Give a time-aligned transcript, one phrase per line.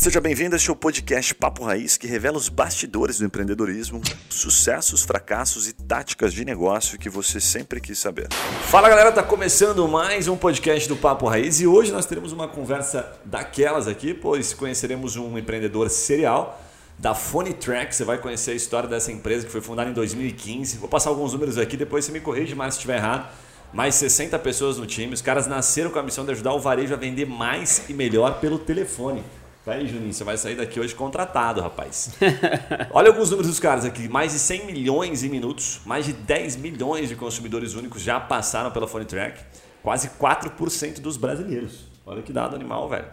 [0.00, 4.00] Seja bem-vindo a este podcast Papo Raiz, que revela os bastidores do empreendedorismo,
[4.30, 8.26] sucessos, fracassos e táticas de negócio que você sempre quis saber.
[8.70, 12.48] Fala galera, tá começando mais um podcast do Papo Raiz e hoje nós teremos uma
[12.48, 16.58] conversa daquelas aqui, pois conheceremos um empreendedor serial
[16.98, 17.94] da Phone Track.
[17.94, 20.78] Você vai conhecer a história dessa empresa que foi fundada em 2015.
[20.78, 23.28] Vou passar alguns números aqui, depois você me corrige mais se estiver errado.
[23.70, 25.12] Mais 60 pessoas no time.
[25.12, 28.40] Os caras nasceram com a missão de ajudar o varejo a vender mais e melhor
[28.40, 29.22] pelo telefone.
[29.70, 32.10] Tá aí, Juninho, você vai sair daqui hoje contratado, rapaz.
[32.90, 34.08] Olha alguns números dos caras aqui.
[34.08, 38.72] Mais de 100 milhões em minutos, mais de 10 milhões de consumidores únicos já passaram
[38.72, 39.40] pela Phone Track.
[39.80, 41.84] Quase 4% dos brasileiros.
[42.04, 43.04] Olha que dado animal, velho.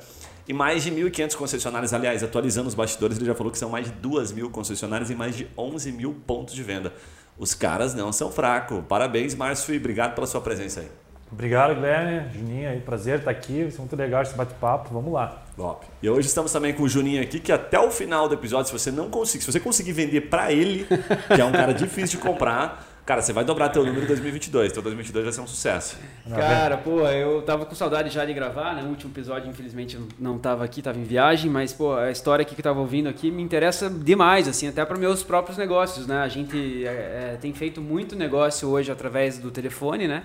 [0.48, 3.86] E mais de 1.500 concessionários, aliás, atualizando os bastidores, ele já falou que são mais
[3.86, 6.92] de 2 mil concessionários e mais de 11 mil pontos de venda.
[7.38, 8.84] Os caras não são fracos.
[8.90, 10.90] Parabéns, Márcio, e obrigado pela sua presença aí.
[11.32, 12.34] Obrigado, Guilherme.
[12.34, 13.64] Juninho, aí, prazer estar aqui.
[13.64, 14.90] Vai ser muito legal esse bate-papo.
[14.94, 15.44] Vamos lá.
[15.56, 15.86] Top.
[16.02, 18.74] E hoje estamos também com o Juninho aqui, que até o final do episódio, se
[18.74, 20.86] você não conseguir, se você conseguir vender para ele,
[21.34, 24.72] que é um cara difícil de comprar, cara, você vai dobrar teu número em 2022.
[24.72, 25.98] Teu 2022 vai ser um sucesso.
[26.30, 28.84] Cara, pô, eu tava com saudade já de gravar, né?
[28.84, 32.54] O último episódio, infelizmente, não tava aqui, tava em viagem, mas, pô, a história aqui
[32.54, 36.20] que eu tava ouvindo aqui me interessa demais, assim, até para meus próprios negócios, né?
[36.20, 40.24] A gente é, é, tem feito muito negócio hoje através do telefone, né?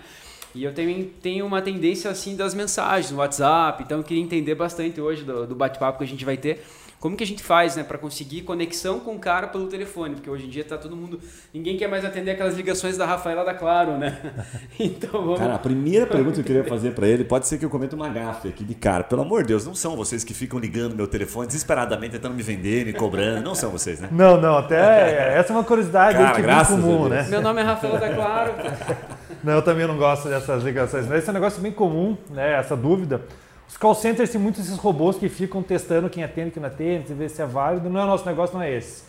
[0.55, 4.55] E eu tenho, tenho uma tendência assim das mensagens no WhatsApp, então eu queria entender
[4.55, 6.63] bastante hoje do, do bate-papo que a gente vai ter.
[7.03, 10.15] Como que a gente faz, né, para conseguir conexão com o cara pelo telefone?
[10.15, 11.19] Porque hoje em dia tá todo mundo,
[11.53, 14.17] ninguém quer mais atender aquelas ligações da Rafaela da Claro, né?
[14.79, 17.65] Então vamos Cara, a primeira pergunta que eu queria fazer para ele, pode ser que
[17.65, 19.03] eu cometa uma gafe aqui de cara.
[19.03, 22.43] Pelo amor de Deus, não são vocês que ficam ligando meu telefone desesperadamente tentando me
[22.43, 24.09] vender, me cobrando, não são vocês, né?
[24.13, 27.27] Não, não, até essa é uma curiosidade cara, que é comum, né?
[27.29, 28.53] Meu nome é Rafaela da Claro.
[29.43, 31.11] Não, eu também não gosto dessas ligações.
[31.11, 32.59] Esse é um negócio bem comum, né?
[32.59, 33.23] Essa dúvida.
[33.69, 37.15] Os call centers têm muitos esses robôs que ficam testando quem atende, quem não atende,
[37.15, 37.89] ver se é válido.
[37.89, 39.05] Não é nosso negócio, não é esse.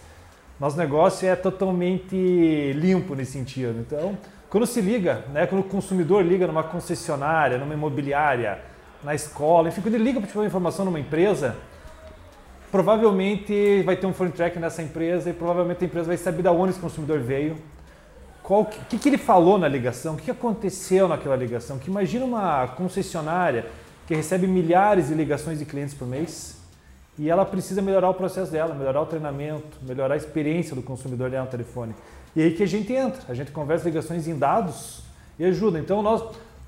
[0.60, 3.80] Nosso negócio é totalmente limpo nesse sentido.
[3.80, 4.18] Então,
[4.50, 5.46] quando se liga, né?
[5.46, 8.60] Quando o consumidor liga numa concessionária, numa imobiliária,
[9.04, 11.56] na escola, enfim, quando ele liga para uma informação numa empresa,
[12.72, 16.50] provavelmente vai ter um phone track nessa empresa e provavelmente a empresa vai saber de
[16.50, 17.58] onde esse consumidor veio,
[18.44, 21.80] o que, que, ele falou na ligação, o que, aconteceu naquela ligação.
[21.80, 23.66] Que imagina uma concessionária
[24.06, 26.58] que recebe milhares de ligações de clientes por mês
[27.18, 31.30] e ela precisa melhorar o processo dela, melhorar o treinamento, melhorar a experiência do consumidor
[31.30, 31.96] dela no telefone.
[32.36, 35.04] E aí que a gente entra, a gente conversa ligações em dados
[35.40, 35.80] e ajuda.
[35.80, 36.24] Então nós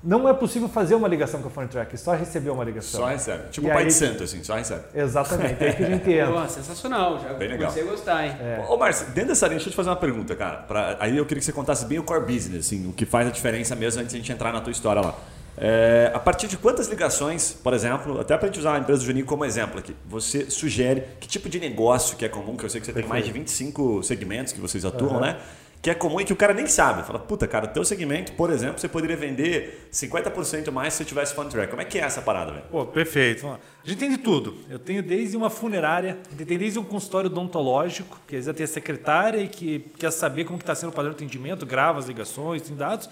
[0.06, 3.00] não é possível fazer uma ligação com a Phone Track, só receber uma ligação.
[3.00, 3.48] Só recebe.
[3.50, 4.84] Tipo o pai de santo, assim, só recebe.
[4.94, 6.42] Exatamente, é aí que a gente entra.
[6.42, 7.70] Pô, sensacional, já bem legal.
[7.70, 8.36] comecei a gostar, hein?
[8.40, 8.64] É.
[8.68, 10.58] Ô, Márcio, dentro dessa linha, deixa eu te fazer uma pergunta, cara.
[10.58, 13.26] Pra, aí eu queria que você contasse bem o core business, assim, o que faz
[13.26, 15.14] a diferença mesmo antes de a gente entrar na tua história lá.
[15.58, 19.00] É, a partir de quantas ligações, por exemplo, até para a gente usar a empresa
[19.00, 22.64] do Juninho como exemplo aqui, você sugere que tipo de negócio que é comum, que
[22.64, 23.06] eu sei que você Perfeito.
[23.06, 25.20] tem mais de 25 segmentos que vocês atuam, uhum.
[25.20, 25.38] né?
[25.82, 27.06] Que é comum e que o cara nem sabe.
[27.06, 31.34] Fala, puta, cara, teu segmento, por exemplo, você poderia vender 50% mais se você tivesse
[31.34, 31.70] fund track.
[31.70, 32.64] Como é que é essa parada, velho?
[32.70, 33.46] Pô, perfeito.
[33.46, 34.56] A gente tem de tudo.
[34.68, 38.68] Eu tenho desde uma funerária, tem desde um consultório odontológico, que às vezes tem a
[38.68, 42.62] secretária e que quer saber como está sendo o padrão de atendimento, grava as ligações,
[42.62, 43.08] tem dados.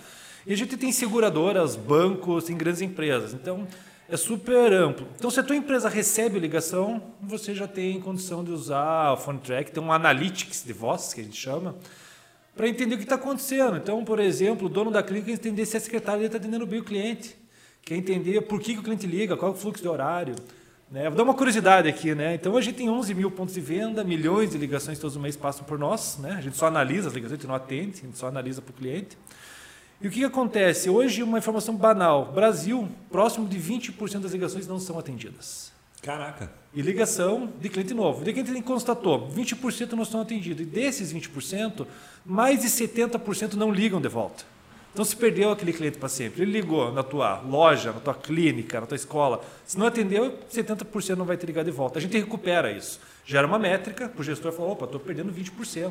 [0.46, 3.32] E a gente tem seguradoras, bancos, tem grandes empresas.
[3.32, 3.66] Então,
[4.08, 5.06] é super amplo.
[5.16, 9.38] Então, se a tua empresa recebe ligação, você já tem condição de usar o phone
[9.38, 9.72] track.
[9.72, 11.74] Tem um analytics de voz, que a gente chama,
[12.56, 13.76] para entender o que está acontecendo.
[13.76, 16.84] Então, por exemplo, o dono da clínica entender se a secretária está atendendo bem o
[16.84, 17.36] cliente,
[17.82, 20.34] quer entender por que, que o cliente liga, qual é o fluxo de horário.
[20.90, 21.08] Né?
[21.08, 22.14] Vou dar uma curiosidade aqui.
[22.14, 22.34] Né?
[22.34, 25.36] Então, a gente tem 11 mil pontos de venda, milhões de ligações todos os meses
[25.36, 26.18] passam por nós.
[26.18, 26.32] Né?
[26.38, 28.70] A gente só analisa as ligações, a gente não atende, a gente só analisa para
[28.70, 29.18] o cliente.
[30.00, 30.88] E o que, que acontece?
[30.88, 32.32] Hoje, uma informação banal.
[32.32, 35.73] Brasil, próximo de 20% das ligações não são atendidas.
[36.04, 36.50] Caraca.
[36.74, 38.22] E ligação de cliente novo.
[38.22, 40.60] De cliente constatou, 20% não estão atendidos.
[40.60, 41.86] E desses 20%,
[42.26, 44.44] mais de 70% não ligam de volta.
[44.92, 46.42] Então se perdeu aquele cliente para sempre.
[46.42, 49.42] Ele ligou na tua loja, na tua clínica, na tua escola.
[49.64, 51.98] Se não atendeu, 70% não vai te ligar de volta.
[51.98, 53.00] A gente recupera isso.
[53.24, 55.90] Gera uma métrica, o gestor falou, opa, estou perdendo 20%.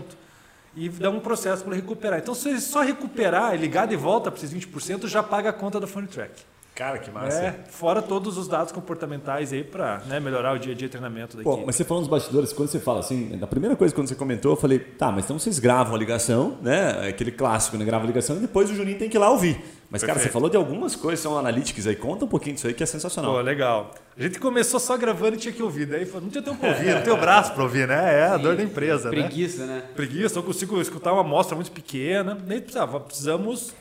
[0.75, 2.19] E dá um processo para recuperar.
[2.19, 5.53] Então, se ele só recuperar e ligar de volta para esses 20%, já paga a
[5.53, 6.52] conta da Phone Track.
[6.75, 7.37] Cara, que massa.
[7.37, 10.91] É, fora todos os dados comportamentais aí para né, melhorar o dia a dia de
[10.91, 13.93] treinamento da Pô, Mas você falando dos bastidores, quando você fala assim, a primeira coisa
[13.93, 17.07] quando você comentou, eu falei, tá, mas então vocês gravam a ligação, né?
[17.07, 17.85] Aquele clássico, né?
[17.85, 19.61] Grava a ligação e depois o Juninho tem que ir lá ouvir.
[19.93, 20.07] Mas, Perfeito.
[20.07, 21.95] cara, você falou de algumas coisas, são analytics aí.
[21.95, 23.33] Conta um pouquinho disso aí que é sensacional.
[23.35, 23.91] Pô, legal.
[24.17, 25.85] A gente começou só gravando e tinha que ouvir.
[25.85, 28.21] Daí não tinha tempo para ouvir, não tem o braço para ouvir, né?
[28.21, 29.09] É a dor da empresa.
[29.09, 29.75] Preguiça, né?
[29.75, 29.83] né?
[29.95, 32.35] Preguiça, eu consigo escutar uma amostra muito pequena.
[32.47, 33.75] Nem precisava, precisamos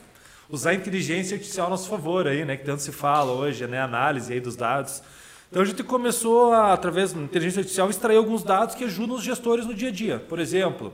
[0.49, 2.57] usar a inteligência artificial a nosso favor aí, né?
[2.57, 3.81] Que tanto se fala hoje, né?
[3.81, 5.01] Análise aí dos dados.
[5.49, 9.23] Então a gente começou, a, através da inteligência artificial, extrair alguns dados que ajudam os
[9.23, 10.19] gestores no dia a dia.
[10.19, 10.91] Por exemplo,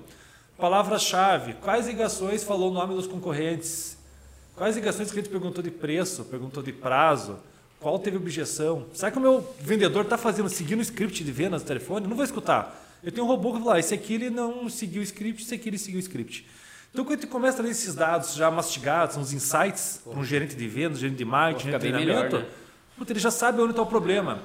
[0.57, 3.97] palavras-chave, quais ligações falou o nome dos concorrentes,
[4.55, 7.37] quais ligações a gente perguntou de preço, perguntou de prazo,
[7.79, 8.85] qual teve objeção.
[8.93, 12.05] Será que o meu vendedor está fazendo, seguindo o script de vendas do telefone?
[12.05, 12.85] Não vou escutar.
[13.01, 15.55] Eu tenho um robô que vai falar, esse aqui ele não seguiu o script, esse
[15.55, 16.45] aqui ele seguiu o script.
[16.91, 20.23] Então, quando a gente começa a ler esses dados já mastigados, uns insights para um
[20.23, 22.55] gerente de vendas, um gerente de marketing, gerente de treinamento, melhor, né?
[22.97, 24.39] puta, ele já sabe onde está o problema.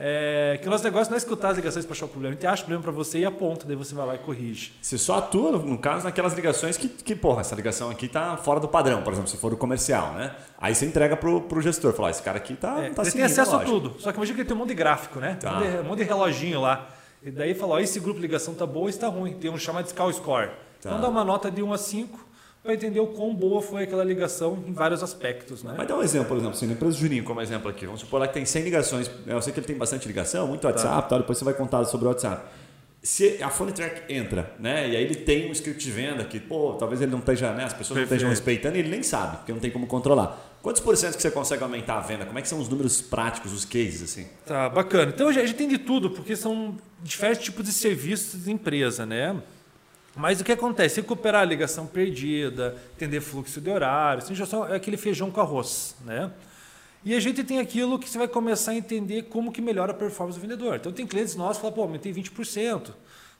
[0.00, 2.32] É, que o nosso negócio não é escutar as ligações para achar o problema.
[2.32, 4.72] A gente acha o problema para você e aponta, daí você vai lá e corrige.
[4.80, 8.60] Você só atua, no caso, naquelas ligações que, que porra, essa ligação aqui está fora
[8.60, 10.36] do padrão, por exemplo, se for o comercial, né?
[10.56, 13.22] Aí você entrega pro, pro gestor, fala, esse cara aqui tá, é, tá Ele tem
[13.24, 15.36] acesso a, a tudo, só que imagina que ele tem um monte de gráfico, né?
[15.40, 15.50] Tá.
[15.50, 16.88] Um, monte de, um monte de reloginho lá.
[17.20, 19.32] E daí fala, ó, esse grupo de ligação tá bom ou está ruim.
[19.32, 20.50] Tem um chamado de Scal Score.
[20.80, 20.90] Tá.
[20.90, 22.28] Então dá uma nota de 1 a 5
[22.62, 25.62] para entender o quão boa foi aquela ligação em vários aspectos.
[25.62, 25.74] Né?
[25.76, 27.86] Mas dá um exemplo, por exemplo, assim, na empresa do Juninho, como exemplo aqui.
[27.86, 29.10] Vamos supor lá que tem 100 ligações.
[29.26, 30.68] Eu sei que ele tem bastante ligação, muito tá.
[30.68, 31.02] WhatsApp, tá.
[31.02, 32.44] Tal, depois você vai contar sobre o WhatsApp.
[33.00, 34.88] Se a Phone Track entra, né?
[34.88, 37.64] E aí ele tem um script de venda que, pô, talvez ele não esteja, né?
[37.64, 38.10] As pessoas Perfeito.
[38.10, 40.36] não estejam respeitando e ele nem sabe, porque não tem como controlar.
[40.60, 42.26] Quantos por cento que você consegue aumentar a venda?
[42.26, 44.26] Como é que são os números práticos, os cases, assim?
[44.44, 45.12] Tá, bacana.
[45.14, 49.36] Então a gente tem de tudo, porque são diferentes tipos de serviços de empresa, né?
[50.18, 51.00] Mas o que acontece?
[51.00, 55.40] Recuperar a ligação perdida, entender fluxo de horário, assim, já só é aquele feijão com
[55.40, 56.32] arroz, né?
[57.04, 59.94] E a gente tem aquilo que você vai começar a entender como que melhora a
[59.94, 60.74] performance do vendedor.
[60.74, 62.90] Então tem clientes nossos que falam, pô, aumentei 20%.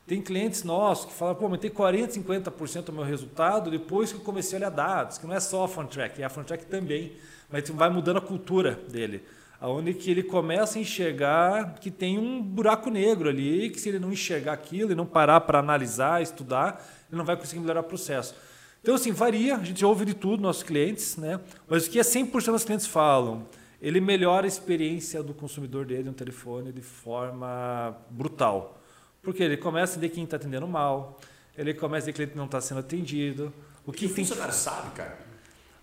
[0.06, 4.22] Tem clientes nossos que falam, pô, aumentei 40%, 50% o meu resultado depois que eu
[4.22, 7.12] comecei a olhar dados, que não é só a FunTrack, é a FunTrack também,
[7.50, 9.24] mas vai mudando a cultura dele
[9.60, 13.98] aonde que ele começa a enxergar que tem um buraco negro ali, que se ele
[13.98, 17.84] não enxergar aquilo e não parar para analisar, estudar, ele não vai conseguir melhorar o
[17.84, 18.34] processo.
[18.80, 21.40] Então, assim, varia, a gente ouve de tudo, nossos clientes, né?
[21.68, 23.46] mas o que é 100% dos clientes falam,
[23.82, 28.80] ele melhora a experiência do consumidor dele no telefone de forma brutal.
[29.20, 31.18] Porque ele começa a entender quem está atendendo mal,
[31.56, 33.52] ele começa a ver que ele não está sendo atendido.
[33.84, 34.24] O que, o tem...
[34.24, 35.27] funcionário sabe, cara?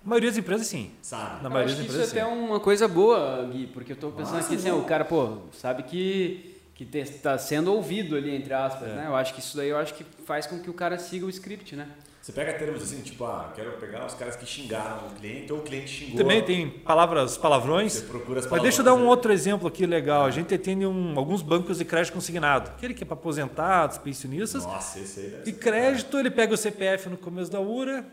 [0.06, 0.92] A maioria das empresas, sim.
[1.02, 1.42] Sabe.
[1.42, 4.36] Na maioria das empresas, isso é até uma coisa boa, Gui, porque eu estou pensando
[4.36, 8.90] Nossa, aqui assim, o cara, pô, sabe que que está sendo ouvido ali, entre aspas,
[8.90, 8.96] é.
[8.96, 9.06] né?
[9.08, 11.30] Eu acho que isso daí eu acho que faz com que o cara siga o
[11.30, 11.88] script, né?
[12.22, 15.60] Você pega termos assim, tipo, ah, quero pegar os caras que xingaram o cliente ou
[15.60, 16.18] o cliente xingou.
[16.18, 17.94] Também tem palavras, palavrões.
[17.94, 18.52] Você procura as palavras.
[18.52, 19.06] Mas deixa eu dar um né?
[19.06, 20.26] outro exemplo aqui legal.
[20.26, 22.72] A gente atende um, alguns bancos de crédito consignado.
[22.72, 24.64] Aquele que é para aposentados, pensionistas.
[24.66, 28.04] Nossa, esse aí E crédito, ele pega o CPF no começo da URA,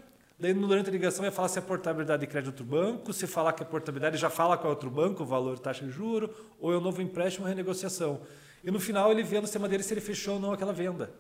[0.43, 3.53] Daí, durante a ligação, vai falar se é portabilidade de crédito do banco, se falar
[3.53, 6.73] que é portabilidade, já fala qual é outro banco, o valor, taxa de juro, ou
[6.73, 8.21] é um novo empréstimo renegociação.
[8.65, 11.15] E no final, ele vê no sistema dele se ele fechou ou não aquela venda.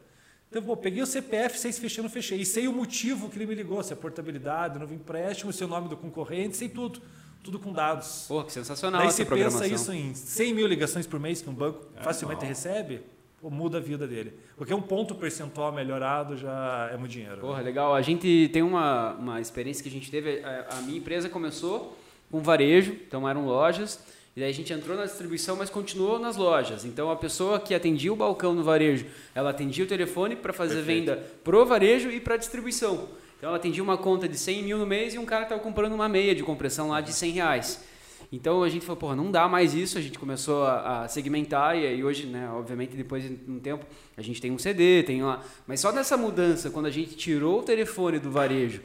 [0.50, 2.40] Então, pô, peguei o CPF, sei se fechei ou não fechei.
[2.40, 5.66] E sei o motivo que ele me ligou, se é portabilidade, novo empréstimo, se é
[5.66, 7.00] o nome do concorrente, sei tudo.
[7.44, 8.24] Tudo com dados.
[8.26, 11.54] Pô, que sensacional Daí você pensa isso em 100 mil ligações por mês que um
[11.54, 13.02] banco é, facilmente recebe,
[13.42, 14.32] muda a vida dele.
[14.56, 17.40] Porque um ponto percentual melhorado já é muito dinheiro.
[17.40, 17.94] Porra, legal.
[17.94, 20.40] A gente tem uma, uma experiência que a gente teve.
[20.44, 21.96] A, a minha empresa começou
[22.30, 24.02] com varejo, então eram lojas.
[24.34, 26.84] E daí a gente entrou na distribuição, mas continuou nas lojas.
[26.84, 29.04] Então a pessoa que atendia o balcão no varejo,
[29.34, 31.10] ela atendia o telefone para fazer Perfeito.
[31.10, 33.08] venda pro varejo e para distribuição.
[33.36, 35.92] Então ela atendia uma conta de 100 mil no mês e um cara estava comprando
[35.92, 37.84] uma meia de compressão lá de 100 reais.
[38.32, 41.76] Então a gente falou, porra, não dá mais isso, a gente começou a, a segmentar
[41.76, 43.84] e aí hoje, né, obviamente depois de um tempo,
[44.16, 47.60] a gente tem um CD, tem lá, mas só nessa mudança, quando a gente tirou
[47.60, 48.80] o telefone do varejo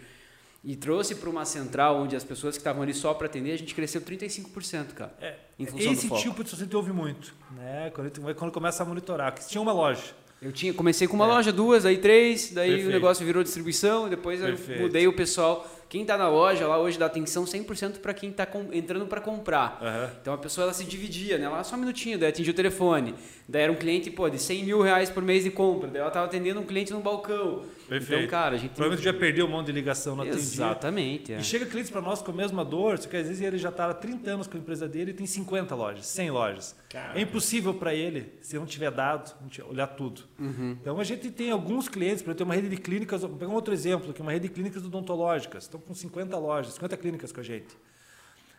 [0.66, 3.58] e trouxe para uma central onde as pessoas que estavam ali só para atender, a
[3.58, 5.16] gente cresceu 35%, cara.
[5.22, 7.90] É, esse tipo de você ouve muito, né?
[7.92, 11.30] Quando, quando começa a monitorar, que tinha uma loja eu tinha, comecei com uma é.
[11.30, 12.90] loja, duas, aí três, daí Perfeito.
[12.90, 14.80] o negócio virou distribuição, depois Perfeito.
[14.80, 18.30] eu mudei o pessoal quem está na loja lá hoje dá atenção 100% para quem
[18.30, 19.80] está entrando para comprar.
[19.82, 20.18] Uhum.
[20.22, 21.46] Então a pessoa ela se dividia, né?
[21.46, 23.16] Ela só um minutinho, daí atingiu o telefone.
[23.48, 25.90] Daí era um cliente pô, de 100 mil reais por mês de compra.
[25.90, 27.64] Daí ela estava atendendo um cliente no balcão.
[27.88, 28.20] Perfeito.
[28.20, 28.72] Então, cara, a gente.
[28.72, 30.54] Provavelmente já perdeu um monte de ligação no atendimento.
[30.54, 31.34] Exatamente.
[31.34, 31.40] É.
[31.40, 33.90] E chega clientes para nós com a mesma dor, porque às vezes ele já está
[33.90, 36.76] há 30 anos com a empresa dele e tem 50 lojas, 100 lojas.
[36.90, 37.18] Caraca.
[37.18, 39.34] É impossível para ele, se não tiver dado,
[39.70, 40.24] olhar tudo.
[40.38, 40.78] Uhum.
[40.82, 43.56] Então a gente tem alguns clientes, exemplo, tem uma rede de clínicas, vou pegar um
[43.56, 45.68] outro exemplo, que é uma rede de clínicas odontológicas.
[45.78, 47.78] Estão com 50 lojas, 50 clínicas com a gente.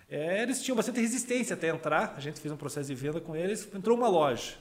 [0.09, 3.37] É, eles tinham bastante resistência até entrar, a gente fez um processo de venda com
[3.37, 4.55] eles, entrou uma loja.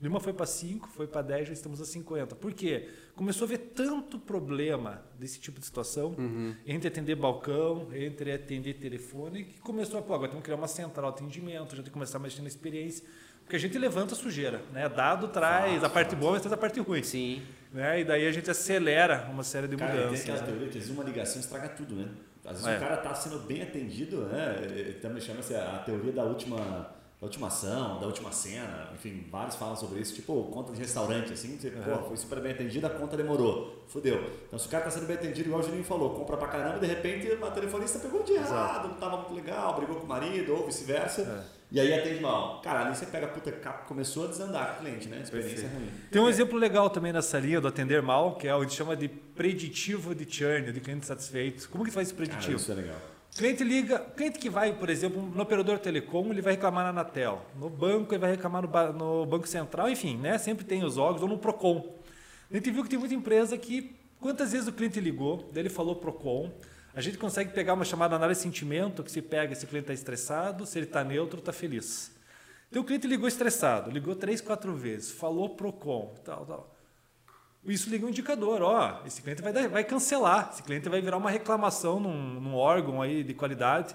[0.00, 2.36] De uma foi para 5, foi para 10, já estamos a 50.
[2.36, 2.88] Por quê?
[3.16, 6.54] Começou a ver tanto problema desse tipo de situação, uhum.
[6.64, 10.68] entre atender balcão, entre atender telefone, que começou a, pô, agora temos que criar uma
[10.68, 13.04] central de atendimento, já tem que começar a mexer na experiência.
[13.42, 14.88] Porque a gente levanta a sujeira, né?
[14.88, 17.02] Dado traz a parte boa, mas traz a parte ruim.
[17.02, 17.42] Sim.
[17.72, 18.00] Né?
[18.00, 20.22] E daí a gente acelera uma série de cara, mudanças.
[20.22, 20.58] Tem aquela né?
[20.58, 22.08] teoria que uma ligação estraga tudo, né?
[22.44, 22.76] Às vezes é.
[22.76, 24.94] o cara está sendo bem atendido, né?
[25.02, 29.74] Também chama-se a teoria da última da última ação, da última cena, enfim, vários falam
[29.74, 31.82] sobre isso, tipo conta de restaurante, assim, tipo, é.
[31.82, 34.24] pô, foi super bem atendida, a conta demorou, fudeu.
[34.46, 36.78] Então se o cara tá sendo bem atendido, igual o Juninho falou, compra pra caramba,
[36.78, 40.54] de repente a telefonista pegou de errado, não tava muito legal, brigou com o marido,
[40.54, 41.42] ou vice-versa, é.
[41.72, 42.60] e aí atende mal.
[42.60, 43.50] Cara, ali você pega a puta,
[43.88, 45.20] começou a desandar com o cliente, né?
[45.20, 45.74] Experiência Perfeito.
[45.76, 45.90] ruim.
[46.12, 48.96] Tem um exemplo legal também nessa linha do atender mal, que é o que chama
[48.96, 51.68] de preditivo de churn, de cliente satisfeito.
[51.68, 52.44] Como que faz esse preditivo?
[52.46, 53.17] Cara, isso é legal.
[53.38, 57.46] Cliente liga, cliente que vai, por exemplo, no operador telecom, ele vai reclamar na Anatel.
[57.54, 60.36] No banco, ele vai reclamar no, no Banco Central, enfim, né?
[60.38, 61.94] Sempre tem os órgãos, ou no Procon.
[62.50, 65.94] A gente viu que tem muita empresa que, quantas vezes o cliente ligou, ele falou
[65.94, 66.50] Procon,
[66.92, 69.84] a gente consegue pegar uma chamada análise de sentimento, que se pega se o cliente
[69.84, 72.10] está estressado, se ele está neutro, está feliz.
[72.68, 76.77] Então o cliente ligou estressado, ligou três, quatro vezes, falou Procon, tal, tal
[77.70, 81.16] isso liga um indicador, ó, esse cliente vai, dar, vai cancelar, esse cliente vai virar
[81.16, 83.94] uma reclamação num, num, órgão aí de qualidade.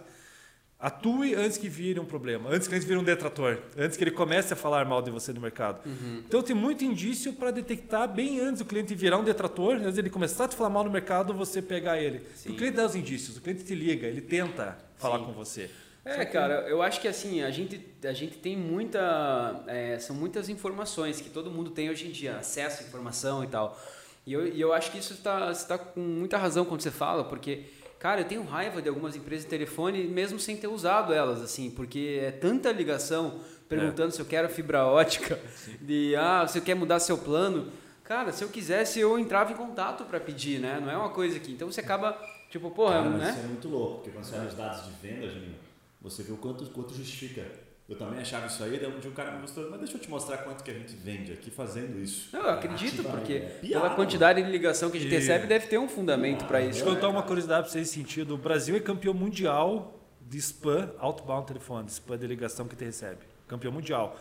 [0.79, 4.11] Atue antes que vire um problema, antes que ele vire um detrator, antes que ele
[4.11, 5.79] comece a falar mal de você no mercado.
[5.85, 6.23] Uhum.
[6.27, 10.09] Então tem muito indício para detectar bem antes o cliente virar um detrator, antes ele
[10.09, 12.21] começar a te falar mal no mercado, você pegar ele.
[12.35, 12.51] Sim.
[12.51, 15.25] O cliente dá os indícios, o cliente te liga, ele tenta falar Sim.
[15.25, 15.69] com você.
[16.05, 19.63] É, cara, eu acho que assim, a gente, a gente tem muita.
[19.67, 23.47] É, são muitas informações que todo mundo tem hoje em dia, acesso à informação e
[23.47, 23.79] tal.
[24.25, 27.23] E eu, e eu acho que isso está está com muita razão quando você fala,
[27.23, 27.65] porque,
[27.99, 31.71] cara, eu tenho raiva de algumas empresas de telefone, mesmo sem ter usado elas, assim,
[31.71, 34.11] porque é tanta ligação perguntando é.
[34.11, 35.77] se eu quero fibra ótica, Sim.
[35.81, 37.71] de ah, você quer mudar seu plano.
[38.03, 40.81] Cara, se eu quisesse, eu entrava em contato para pedir, né?
[40.81, 41.49] Não é uma coisa que.
[41.49, 42.17] Então você acaba,
[42.49, 43.29] tipo, porra, Cara, né?
[43.29, 45.63] Isso é muito louco, porque quando você olha os dados de venda, Juninho
[46.03, 47.43] você viu quanto, quanto justifica.
[47.87, 50.09] Eu também achava isso aí, daí um um cara me mostrou, mas deixa eu te
[50.09, 52.35] mostrar quanto que a gente vende aqui fazendo isso.
[52.35, 54.51] eu acredito, porque é piada, pela quantidade mano.
[54.51, 55.17] de ligação que a gente e...
[55.17, 56.71] recebe, deve ter um fundamento para isso.
[56.71, 58.35] Deixa eu contar uma curiosidade para vocês nesse sentido.
[58.35, 63.19] O Brasil é campeão mundial de spam, outbound telefone, spam de ligação que te recebe.
[63.47, 64.17] Campeão mundial.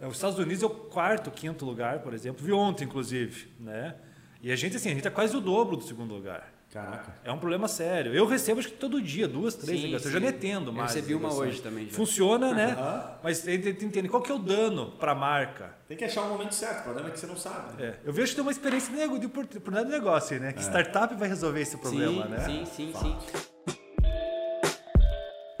[0.00, 2.44] Os Estados Unidos é o quarto, quinto lugar, por exemplo.
[2.44, 3.48] Vi ontem, inclusive.
[3.58, 3.96] Né?
[4.40, 6.51] E a gente, assim, a gente é quase o dobro do segundo lugar.
[6.72, 7.14] Caraca.
[7.22, 8.14] É um problema sério.
[8.14, 10.04] Eu recebo acho que todo dia, duas, três sim, ligações.
[10.04, 10.08] Sim.
[10.08, 10.90] Eu já nem atendo mais.
[10.90, 11.86] Eu recebi uma hoje também.
[11.86, 11.94] Já.
[11.94, 12.74] Funciona, né?
[13.22, 15.74] Mas entende qual que é o dano para a marca.
[15.86, 16.80] Tem que achar o momento certo.
[16.80, 17.76] O problema é que você não sabe.
[17.76, 17.88] Né?
[17.88, 17.98] É.
[18.08, 20.54] Eu vejo que tem uma experiência de, de, por, por nada negócio, né?
[20.54, 20.62] Que é.
[20.62, 22.44] startup vai resolver esse problema, sim, né?
[22.46, 23.16] Sim, sim, sim.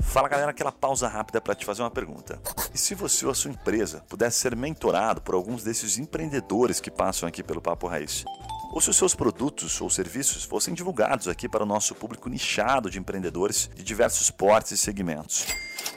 [0.00, 2.40] Fala galera, aquela pausa rápida para te fazer uma pergunta.
[2.72, 6.90] E se você ou a sua empresa pudesse ser mentorado por alguns desses empreendedores que
[6.90, 8.24] passam aqui pelo Papo Raiz?
[8.72, 12.90] Ou se os seus produtos ou serviços fossem divulgados aqui para o nosso público nichado
[12.90, 15.46] de empreendedores de diversos portes e segmentos.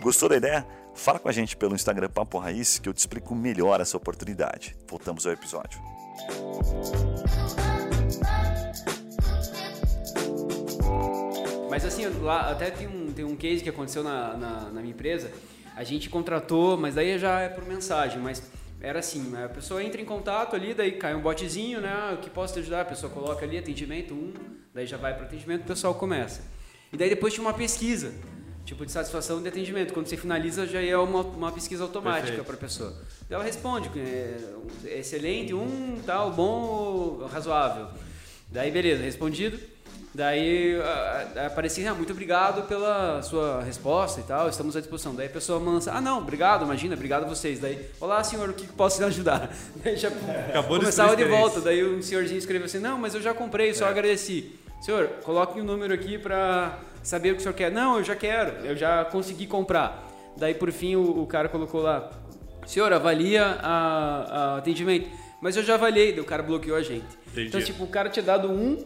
[0.02, 0.68] Gostou da ideia?
[0.94, 4.76] Fala com a gente pelo Instagram Papo Raiz que eu te explico melhor essa oportunidade.
[4.88, 5.80] Voltamos ao episódio.
[11.70, 14.94] Mas assim, lá até tem um, tem um case que aconteceu na, na, na minha
[14.94, 15.32] empresa.
[15.76, 18.42] A gente contratou, mas daí já é por mensagem, mas
[18.82, 22.14] era assim, a pessoa entra em contato ali, daí cai um botezinho, né?
[22.14, 22.82] O que posso te ajudar?
[22.82, 24.34] A pessoa coloca ali atendimento um,
[24.74, 26.42] daí já vai para atendimento, o pessoal começa.
[26.92, 28.14] E daí depois tinha uma pesquisa,
[28.64, 29.94] tipo de satisfação de atendimento.
[29.94, 32.92] Quando você finaliza, já é uma, uma pesquisa automática para a pessoa.
[33.30, 34.38] Daí ela responde, é,
[35.00, 37.88] excelente, um, tal, bom, razoável.
[38.50, 39.75] Daí beleza, respondido.
[40.16, 40.78] Daí
[41.46, 45.14] aparecia, ah, muito obrigado pela sua resposta e tal, estamos à disposição.
[45.14, 47.60] Daí a pessoa mansa, ah não, obrigado, imagina, obrigado a vocês.
[47.60, 49.54] Daí, olá senhor, o que posso te ajudar?
[49.84, 50.08] Daí já
[50.48, 53.88] Acabou começava de volta, daí um senhorzinho escreveu assim, não, mas eu já comprei, só
[53.88, 53.90] é.
[53.90, 54.58] agradeci.
[54.80, 57.70] Senhor, coloque um número aqui para saber o que o senhor quer.
[57.70, 60.02] Não, eu já quero, eu já consegui comprar.
[60.38, 62.10] Daí por fim o, o cara colocou lá,
[62.66, 65.10] senhor, avalia a atendimento.
[65.42, 67.06] Mas eu já avaliei, daí o cara bloqueou a gente.
[67.28, 67.50] Entendi.
[67.50, 68.82] Então, tipo, o cara tinha dado um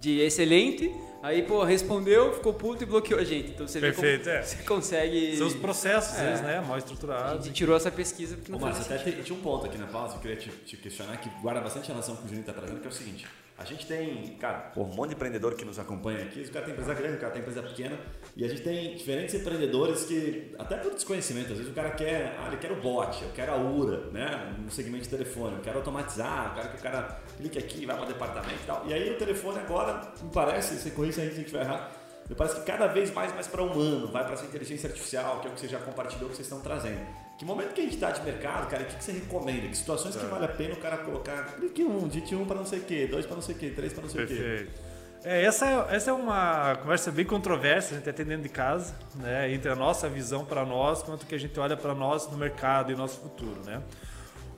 [0.00, 0.90] de excelente,
[1.22, 3.50] aí, pô, respondeu, ficou puto e bloqueou a gente.
[3.50, 4.42] Então você Perfeito, vê como é.
[4.42, 5.36] você consegue.
[5.36, 6.28] São os processos, é.
[6.28, 6.60] eles, né?
[6.66, 7.44] Mal estruturados.
[7.44, 9.86] A gente tirou essa pesquisa porque não Ô, Mas até tinha um ponto aqui na
[9.86, 12.34] pausa que eu queria te, te, questionar, que guarda bastante relação com o que o
[12.34, 13.26] Juninho está trazendo, que é o seguinte.
[13.58, 16.40] A gente tem, cara, um monte de empreendedor que nos acompanha aqui.
[16.40, 17.98] O cara tem empresa grande, o cara tem empresa pequena.
[18.36, 22.36] E a gente tem diferentes empreendedores que, até por desconhecimento, às vezes o cara quer,
[22.38, 24.54] ah, ele quer o bot, eu quero a URA, né?
[24.58, 27.96] No segmento de telefone, eu quero automatizar, eu quero que o cara clique aqui, vai
[27.96, 28.86] para o departamento e tal.
[28.86, 31.64] E aí o telefone agora, me parece, se corrija a gente se a gente estiver
[31.64, 31.90] errado,
[32.28, 35.48] me parece que cada vez mais mais para humano, vai para essa inteligência artificial, que
[35.48, 37.04] é o que você já compartilhou, que vocês estão trazendo.
[37.36, 39.66] Que momento que a gente está de mercado, cara, o que, que você recomenda?
[39.66, 40.20] Que situações é.
[40.20, 42.84] que vale a pena o cara colocar, clique um, dite um para não sei o
[42.84, 44.62] quê, dois para não sei o quê, três para não sei Perfeito.
[44.62, 44.89] o quê.
[45.24, 48.94] É, essa, é, essa é uma conversa bem controversa, a gente tem dentro de casa,
[49.16, 52.38] né, entre a nossa visão para nós, quanto que a gente olha para nós no
[52.38, 53.82] mercado e nosso futuro, né.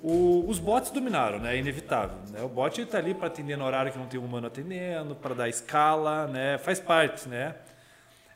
[0.03, 1.55] O, os bots dominaram, né?
[1.55, 2.17] É inevitável.
[2.33, 2.43] Né?
[2.43, 5.33] O bot está ali para atender no horário que não tem um humano atendendo, para
[5.33, 6.59] dar escala, né?
[6.59, 7.55] Faz parte, né?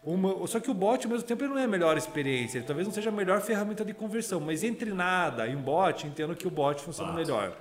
[0.04, 2.58] Uma, só que o bot, ao mesmo tempo, ele não é a melhor experiência.
[2.58, 4.38] Ele talvez não seja a melhor ferramenta de conversão.
[4.38, 7.20] Mas entre nada e um bot, entendo que o bot funciona Bot.
[7.20, 7.56] melhor.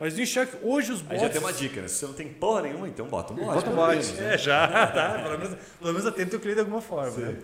[0.00, 1.22] Mas enxerga que hoje os Aí bots...
[1.22, 1.88] já tem uma dica, né?
[1.88, 3.46] Se você não tem porra nenhuma, então bota um bot.
[3.46, 4.12] Bota o pelo bot.
[4.12, 4.34] né?
[4.34, 5.18] É, já, tá.
[5.24, 7.16] Pelo menos, pelo menos atenta o cliente de alguma forma.
[7.16, 7.36] Né?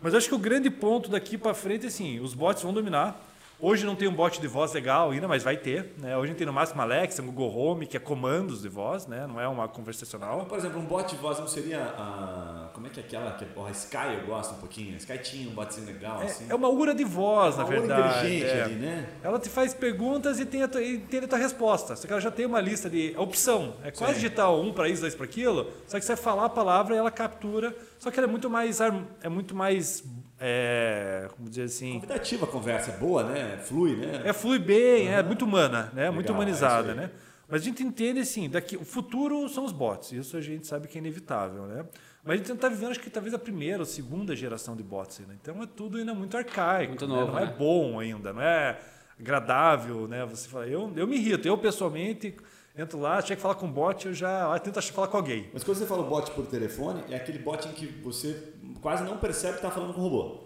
[0.00, 3.18] Mas acho que o grande ponto daqui para frente é assim, os bots vão dominar.
[3.64, 5.94] Hoje não tem um bot de voz legal ainda, mas vai ter.
[5.96, 6.16] Né?
[6.16, 9.06] Hoje a gente tem no máximo Alexa, um Google Home, que é comandos de voz,
[9.06, 9.24] né?
[9.24, 10.46] não é uma conversacional.
[10.46, 12.70] Por exemplo, um bot de voz não seria a.
[12.74, 13.30] Como é que é aquela?
[13.34, 14.94] Que, porra, a Sky eu gosto um pouquinho.
[14.94, 16.46] A Sky tinha um botzinho legal, assim.
[16.48, 18.18] É, é uma ura de voz, na Uma ura verdade.
[18.18, 18.62] inteligente é.
[18.64, 19.08] ali, né?
[19.22, 21.94] Ela te faz perguntas e tem a tua, e tem a tua resposta.
[21.94, 23.74] Só que ela já tem uma lista de opção.
[23.84, 24.22] É quase Sim.
[24.22, 25.70] digitar um para isso, dois para aquilo.
[25.86, 27.72] Só que você vai falar a palavra e ela captura.
[28.00, 28.80] Só que ela é muito mais.
[29.22, 30.02] É muito mais.
[30.44, 31.94] É, como dizer assim.
[31.94, 33.58] Convidativa a conversa, é boa, né?
[33.58, 34.22] Flui, né?
[34.24, 36.10] É flui bem, é muito humana, né?
[36.10, 36.96] muito Legal, é humanizada, aí.
[36.96, 37.10] né?
[37.48, 40.88] Mas a gente entende assim, daqui, o futuro são os bots, isso a gente sabe
[40.88, 41.84] que é inevitável, né?
[42.24, 45.20] Mas a gente está vivendo, acho que talvez a primeira ou segunda geração de bots,
[45.20, 45.34] ainda.
[45.34, 47.14] então é tudo ainda muito arcaico, Muito né?
[47.14, 47.54] novo, não é né?
[47.56, 48.80] bom ainda, não é
[49.20, 50.24] agradável, né?
[50.26, 52.34] Você fala, eu, eu me irrito, eu pessoalmente
[52.76, 55.50] entro lá, tinha que falar com bot, eu já eu tento falar com alguém.
[55.52, 59.16] Mas quando você fala bot por telefone, é aquele bot em que você quase não
[59.16, 60.38] percebe que está falando com o robô.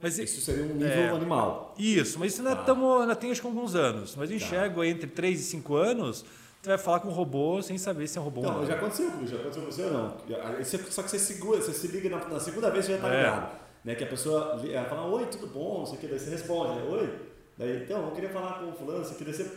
[0.00, 1.08] Mas Isso seria um nível É.
[1.10, 1.74] animal.
[1.78, 4.14] Isso, mas isso ainda, tamo, ainda tem acho que alguns anos.
[4.16, 6.24] Mas eu enxergo aí entre 3 e 5 anos,
[6.62, 8.66] você vai falar com um robô sem saber se é um robô ou Não, não.
[8.66, 10.16] já aconteceu já aconteceu com você ou não?
[10.58, 13.08] Você- Só que você segura, você se liga na, na segunda vez você já está
[13.12, 13.16] É.
[13.18, 13.60] ligado.
[13.84, 13.94] Né?
[13.94, 16.80] Que a pessoa ela fala, oi, tudo bom, não sei o que, daí você responde,
[16.80, 16.86] né?
[16.90, 17.18] oi.
[17.56, 19.50] Daí, então, eu queria falar com o fulano, não sei o que, daí você.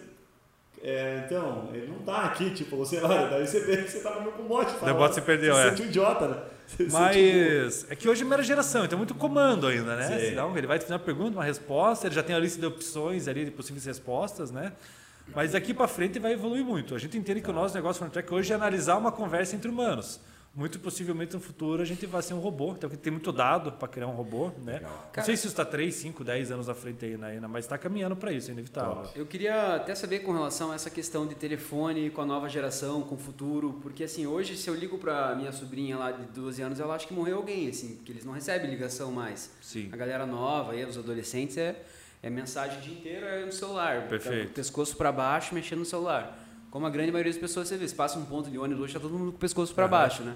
[0.84, 4.20] É, então, ele não tá aqui, tipo, você olha, daí você vê que você tava
[4.22, 4.66] meio com um bot.
[4.82, 5.64] Daí o se perdeu, você é.
[5.64, 6.42] Você sente um idiota, né?
[6.92, 10.32] Mas é que hoje é primeira geração, então é muito comando ainda, né?
[10.32, 12.66] Então, ele vai te fazer uma pergunta, uma resposta, ele já tem a lista de
[12.66, 14.74] opções ali de possíveis respostas, né?
[15.36, 16.96] Mas daqui para frente vai evoluir muito.
[16.96, 19.70] A gente entende que o nosso negócio Front Track hoje é analisar uma conversa entre
[19.70, 20.20] humanos.
[20.54, 23.88] Muito possivelmente no futuro a gente vai ser um robô, então tem muito dado para
[23.88, 24.74] criar um robô, né?
[24.74, 25.12] Legal.
[25.16, 27.78] Não sei se isso está 3, 5, 10 anos à frente aí ainda, mas está
[27.78, 29.08] caminhando para isso, é inevitável.
[29.16, 33.04] Eu queria até saber com relação a essa questão de telefone com a nova geração,
[33.04, 36.62] com o futuro, porque assim, hoje se eu ligo para minha sobrinha lá de 12
[36.62, 39.52] anos, ela acha que morreu alguém, assim, porque eles não recebem ligação mais.
[39.62, 39.90] Sim.
[39.92, 41.84] A galera nova, aí, os adolescentes, é,
[42.22, 44.08] é mensagem o dia inteiro é no celular.
[44.08, 44.50] Perfeito.
[44.50, 46.47] Tá, pescoço para baixo, mexendo no celular.
[46.78, 48.94] Como a grande maioria das pessoas, você vê, se passa um ponto de ônibus, hoje
[48.94, 50.36] tá todo mundo com o pescoço para baixo, né?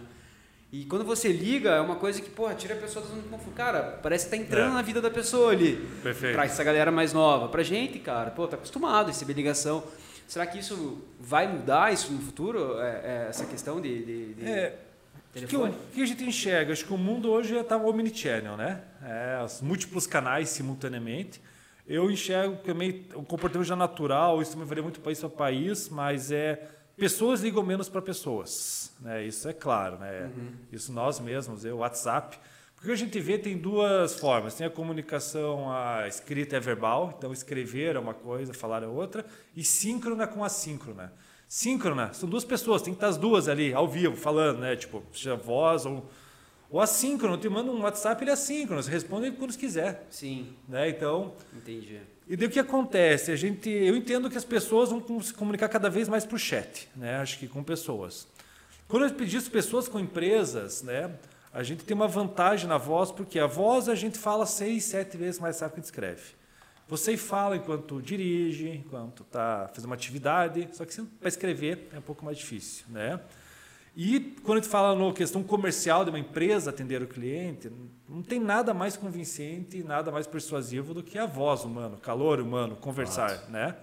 [0.72, 3.28] E quando você liga, é uma coisa que, porra, tira a pessoa da zona de
[3.28, 3.56] conforto.
[3.56, 4.74] Cara, parece que tá entrando É.
[4.74, 5.76] na vida da pessoa ali.
[6.02, 6.34] Perfeito.
[6.34, 7.48] Pra essa galera mais nova.
[7.48, 9.84] Pra gente, cara, pô, tá acostumado a receber ligação.
[10.28, 12.80] Será que isso vai mudar isso no futuro?
[12.80, 14.80] É, é, essa questão de, de, de É,
[15.36, 16.74] que, que a gente enxerga?
[16.74, 18.82] Acho que o mundo hoje está omnichannel, né?
[19.06, 21.40] É, os múltiplos canais simultaneamente.
[21.92, 25.90] Eu enxergo que é o comportamento já natural, isso também varia muito país para país,
[25.90, 29.26] mas é pessoas ligam menos para pessoas, né?
[29.26, 30.32] Isso é claro, né?
[30.72, 32.40] Isso nós mesmos, eu, WhatsApp.
[32.78, 34.56] Porque a gente vê tem duas formas.
[34.56, 39.26] Tem a comunicação a escrita é verbal, então escrever é uma coisa, falar é outra,
[39.54, 41.12] e síncrona com assíncrona.
[41.46, 44.78] Síncrona, são duas pessoas, tem que estar as duas ali, ao vivo, falando, né?
[44.78, 46.10] Tipo, seja voz ou.
[46.72, 50.08] Ou assíncrono, tu manda um WhatsApp, ele é assíncrono, você responde quando quiser.
[50.10, 50.90] Sim, Né?
[50.90, 52.00] Então, entendi.
[52.26, 53.30] e daí o que acontece?
[53.30, 56.88] A gente, eu entendo que as pessoas vão se comunicar cada vez mais por chat,
[56.96, 57.18] né?
[57.18, 58.26] Acho que com pessoas.
[58.88, 61.12] Quando eu pedi isso pessoas com empresas, né?
[61.54, 65.18] A gente tem uma vantagem na voz, porque a voz a gente fala seis, sete
[65.18, 66.22] vezes mais rápido que escreve.
[66.88, 72.02] Você fala enquanto dirige, enquanto está fazendo uma atividade, só que para escrever é um
[72.02, 73.20] pouco mais difícil, né?
[73.96, 77.70] E quando a gente fala na questão comercial de uma empresa atender o cliente,
[78.08, 82.78] não tem nada mais convincente, nada mais persuasivo do que a voz humana, calor humano,
[82.78, 83.76] conversar, né?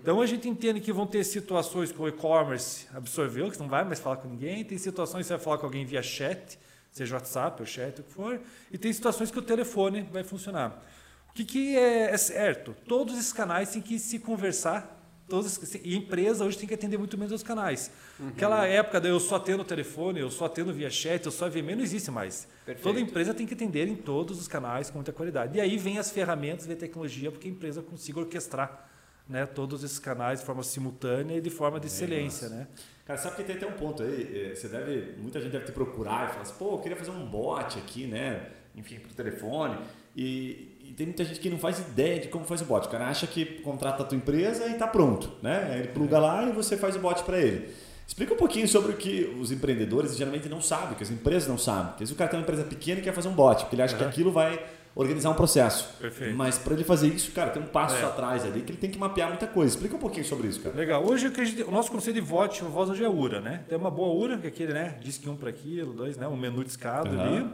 [0.00, 3.68] Então a gente entende que vão ter situações que o e-commerce absorveu, que você não
[3.68, 6.58] vai mais falar com ninguém, tem situações que você vai falar com alguém via chat,
[6.90, 10.82] seja WhatsApp ou chat, o que for, e tem situações que o telefone vai funcionar.
[11.28, 12.74] O que, que é, é certo?
[12.86, 15.01] Todos esses canais têm que se conversar
[15.32, 17.90] Todos, e a empresa hoje tem que atender muito menos os canais.
[18.28, 21.60] Aquela época de eu só atendo telefone, eu só atendo via chat, eu só via
[21.60, 22.46] e-mail, não existe mais.
[22.66, 22.84] Perfeito.
[22.84, 25.56] Toda empresa tem que atender em todos os canais com muita qualidade.
[25.56, 28.90] E aí vem as ferramentas de tecnologia para que a empresa consiga orquestrar
[29.26, 32.50] né, todos esses canais de forma simultânea e de forma de excelência.
[32.50, 32.66] Né?
[33.06, 35.72] Cara, sabe que tem até um ponto aí, eh, você deve, muita gente deve te
[35.72, 38.50] procurar e falar assim, pô, eu queria fazer um bot aqui, né?
[38.76, 39.78] Enfim, pro telefone.
[40.16, 42.86] E, e tem muita gente que não faz ideia de como faz o bot.
[42.86, 45.70] O cara acha que contrata a tua empresa e tá pronto, né?
[45.72, 47.68] Aí Ele pluga lá e você faz o bot para ele.
[48.06, 51.56] Explica um pouquinho sobre o que os empreendedores geralmente não sabem, que as empresas não
[51.56, 51.86] sabem.
[51.92, 53.74] Porque às vezes o cara tem uma empresa pequena e quer fazer um bot, porque
[53.74, 54.62] ele acha que aquilo vai
[54.94, 55.88] organizar um processo.
[55.98, 56.36] Perfeito.
[56.36, 58.02] Mas para ele fazer isso, cara, tem um passo É.
[58.04, 59.74] atrás ali que ele tem que mapear muita coisa.
[59.74, 60.76] Explica um pouquinho sobre isso, cara.
[60.76, 61.02] Legal.
[61.06, 63.62] Hoje o, gente- o nosso conceito de voz, voz hoje é URA, né?
[63.66, 64.98] Tem uma boa URA, que é aquele, né?
[65.00, 66.28] Diz que um para aquilo, dois, né?
[66.28, 67.22] Um menu discado Aham.
[67.22, 67.50] ali.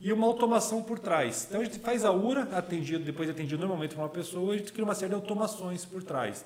[0.00, 1.46] E uma automação por trás.
[1.48, 4.72] Então a gente faz a URA, atendido, depois atendido normalmente por uma pessoa, a gente
[4.72, 6.44] cria uma série de automações por trás.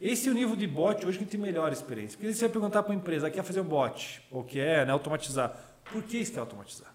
[0.00, 2.16] Esse é o nível de bot hoje que a gente tem melhor experiência.
[2.16, 5.54] Porque você vai perguntar para a empresa, quer fazer um bot, ou quer né, automatizar.
[5.92, 6.94] Por que você quer automatizar?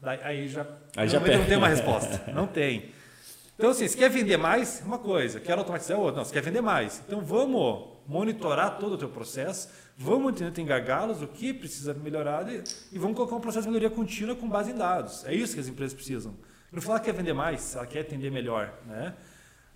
[0.00, 2.32] Daí, aí já, aí já não tem uma resposta.
[2.32, 2.92] Não tem.
[3.56, 5.40] Então, assim, se quer vender mais, uma coisa.
[5.40, 6.18] Quer automatizar outra.
[6.18, 7.02] Não, você quer vender mais.
[7.06, 12.46] Então, vamos monitorar todo o teu processo, vamos entender tem gargalos, o que precisa melhorar
[12.52, 15.24] e vamos colocar um processo de melhoria contínua com base em dados.
[15.24, 16.34] É isso que as empresas precisam.
[16.70, 19.14] Não falar que quer vender mais, ela quer atender melhor, né?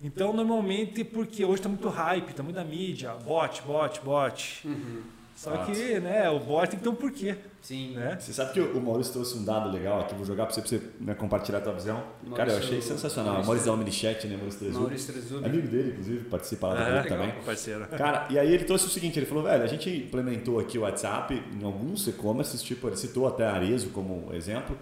[0.03, 4.67] Então, normalmente, porque hoje está muito hype, está muito na mídia, bot, bot, bot.
[4.67, 5.03] Uhum.
[5.41, 5.71] Só Nossa.
[5.71, 7.35] que né, o bot tem que ter um porquê.
[7.63, 7.95] Sim.
[7.95, 8.15] Né?
[8.19, 10.69] Você sabe que o Maurício trouxe um dado legal aqui, vou jogar para você, para
[10.69, 11.95] você né, compartilhar a tua visão.
[11.95, 13.43] Maurício, Cara, eu achei sensacional.
[13.43, 14.37] Maurício, Maurício da Omnichat, né?
[14.37, 14.83] Maurício Trezubi.
[14.83, 15.45] Maurício Trezubi.
[15.47, 17.31] Amigo dele, inclusive, participa lá ah, também.
[17.43, 17.87] Parceiro.
[17.87, 20.81] Cara, e aí ele trouxe o seguinte, ele falou, velho, a gente implementou aqui o
[20.81, 24.77] WhatsApp em alguns e-commerces, tipo, ele citou até a Arezo como exemplo,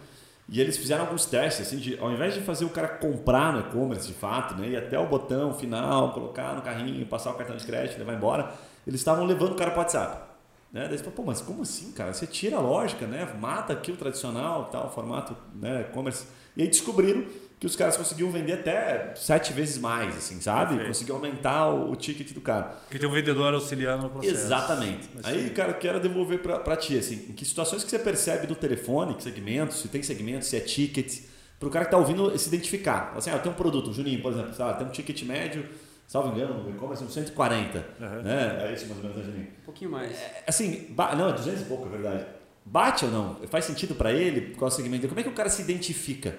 [0.50, 3.62] e eles fizeram alguns testes, assim, de, ao invés de fazer o cara comprar no
[3.62, 7.56] e-commerce de fato, né, ir até o botão final, colocar no carrinho, passar o cartão
[7.56, 8.52] de crédito, levar embora,
[8.86, 10.29] eles estavam levando o cara para o WhatsApp.
[10.72, 10.88] Né?
[10.88, 12.14] Daí você fala, pô, mas como assim, cara?
[12.14, 13.28] Você tira a lógica, né?
[13.40, 15.82] Mata aqui o tradicional, tal, formato, né?
[15.82, 16.26] E-commerce.
[16.56, 17.26] E aí descobriram
[17.60, 20.70] que os caras conseguiam vender até sete vezes mais, assim, sabe?
[20.70, 20.88] Perfeito.
[20.88, 22.78] Conseguiam aumentar o, o, ticket do cara.
[22.86, 24.34] Porque tem um vendedor auxiliando no processo.
[24.34, 25.10] Exatamente.
[25.14, 25.54] Mas, aí, sim.
[25.54, 29.16] cara, eu quero devolver para ti, assim, em que situações que você percebe do telefone,
[29.16, 31.24] que segmentos, se tem segmentos, se é ticket,
[31.60, 33.14] para o cara que está ouvindo se identificar.
[33.18, 35.66] Assim, ah, eu tenho um produto, o Juninho, por exemplo, sabe, tem um ticket médio
[36.10, 37.86] salvo engano, no e-commerce, uns 140.
[38.00, 38.22] Uhum.
[38.24, 38.68] Né?
[38.68, 40.12] É isso mais ou menos, né, Um pouquinho mais.
[40.12, 42.26] É, assim, não, é 200 e pouco, é verdade.
[42.66, 43.36] Bate ou não?
[43.48, 44.56] Faz sentido para ele?
[44.56, 45.08] Qual é o segmento?
[45.08, 46.36] Como é que o cara se identifica?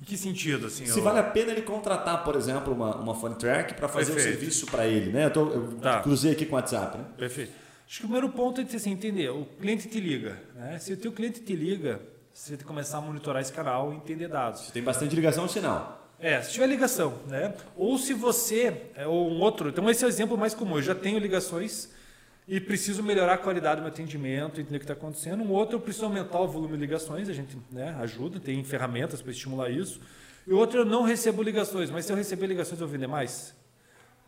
[0.00, 0.66] Em que sentido?
[0.66, 1.04] Assim, se eu...
[1.04, 4.36] vale a pena ele contratar, por exemplo, uma, uma phone track para fazer Perfeito.
[4.36, 5.12] um serviço para ele.
[5.12, 5.26] Né?
[5.26, 6.00] Eu, tô, eu tá.
[6.00, 6.96] cruzei aqui com o WhatsApp.
[6.96, 7.04] Né?
[7.16, 7.52] Perfeito.
[7.86, 9.28] Acho que o primeiro ponto é assim, entender.
[9.28, 10.42] O cliente te liga.
[10.54, 10.78] Né?
[10.78, 12.00] Se o teu cliente te liga,
[12.32, 14.62] você tem que começar a monitorar esse canal e entender dados.
[14.62, 16.01] Se tem bastante ligação, é um sinal.
[16.22, 17.52] É, se tiver ligação, né?
[17.76, 20.76] Ou se você, é, ou um outro, então esse é o exemplo mais comum.
[20.76, 21.90] Eu já tenho ligações
[22.46, 25.42] e preciso melhorar a qualidade do meu atendimento, entender o que está acontecendo.
[25.42, 29.20] Um outro, eu preciso aumentar o volume de ligações, a gente né, ajuda, tem ferramentas
[29.20, 30.00] para estimular isso.
[30.46, 33.52] E outro, eu não recebo ligações, mas se eu receber ligações, eu vou vender mais?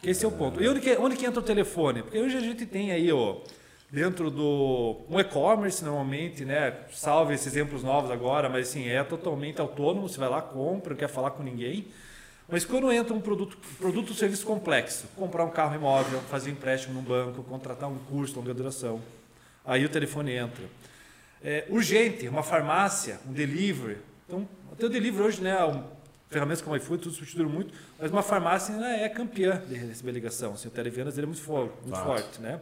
[0.03, 0.61] Esse é o ponto.
[0.61, 2.03] E onde que, onde que entra o telefone?
[2.03, 3.37] Porque hoje a gente tem aí, ó,
[3.91, 6.75] dentro do um e-commerce normalmente, né?
[6.93, 10.99] Salve esses exemplos novos agora, mas assim, é totalmente autônomo, você vai lá, compra, não
[10.99, 11.87] quer falar com ninguém.
[12.49, 16.53] Mas quando entra um produto, produto ou serviço complexo, comprar um carro imóvel, fazer um
[16.53, 19.01] empréstimo num banco, contratar um curso longa duração,
[19.65, 20.65] aí o telefone entra.
[21.43, 23.99] É, urgente, uma farmácia, um delivery.
[24.27, 25.85] Então, até o delivery hoje, né, um,
[26.29, 30.53] ferramentas como iFood, tudo substituíram muito, mas uma farmácia ainda é campeã de receber ligação.
[30.55, 32.61] Assim, o televendas ele é muito, for, muito forte, né?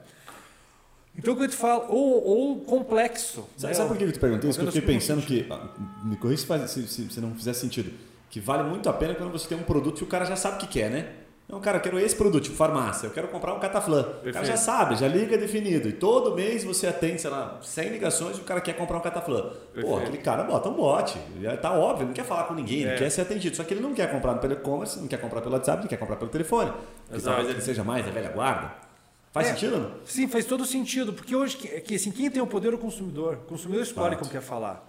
[1.16, 3.46] Então, o que eu te falo, ou, ou complexo.
[3.57, 3.75] Sabe, né?
[3.75, 4.59] sabe por que eu te perguntei isso?
[4.59, 5.68] Porque eu fiquei pensando que, ah,
[6.03, 7.92] me corrija se, se, se, não fizer sentido,
[8.31, 10.57] que vale muito a pena quando você tem um produto e o cara já sabe
[10.57, 11.12] o que quer, né?
[11.53, 14.03] Não, cara, eu quero esse produto, tipo farmácia, eu quero comprar um cataflã.
[14.05, 14.31] Perfeito.
[14.31, 15.87] O cara já sabe, já liga definido.
[15.87, 19.03] E todo mês você atende, sei lá, 100 ligações e o cara quer comprar um
[19.03, 19.53] cataflã.
[19.79, 21.14] Pô, aquele cara bota um bot.
[21.42, 22.92] Já tá óbvio, não quer falar com ninguém, é.
[22.92, 23.55] não quer ser atendido.
[23.55, 25.98] Só que ele não quer comprar pelo e-commerce, não quer comprar pelo WhatsApp, não quer
[25.98, 26.72] comprar pelo telefone.
[27.07, 28.91] Porque talvez ele seja mais a velha guarda.
[29.32, 29.78] Faz é, sentido?
[29.78, 30.06] Não?
[30.06, 33.34] Sim, faz todo sentido, porque hoje que, assim, quem tem o poder é o consumidor.
[33.34, 34.88] O consumidor escolhe como quer falar.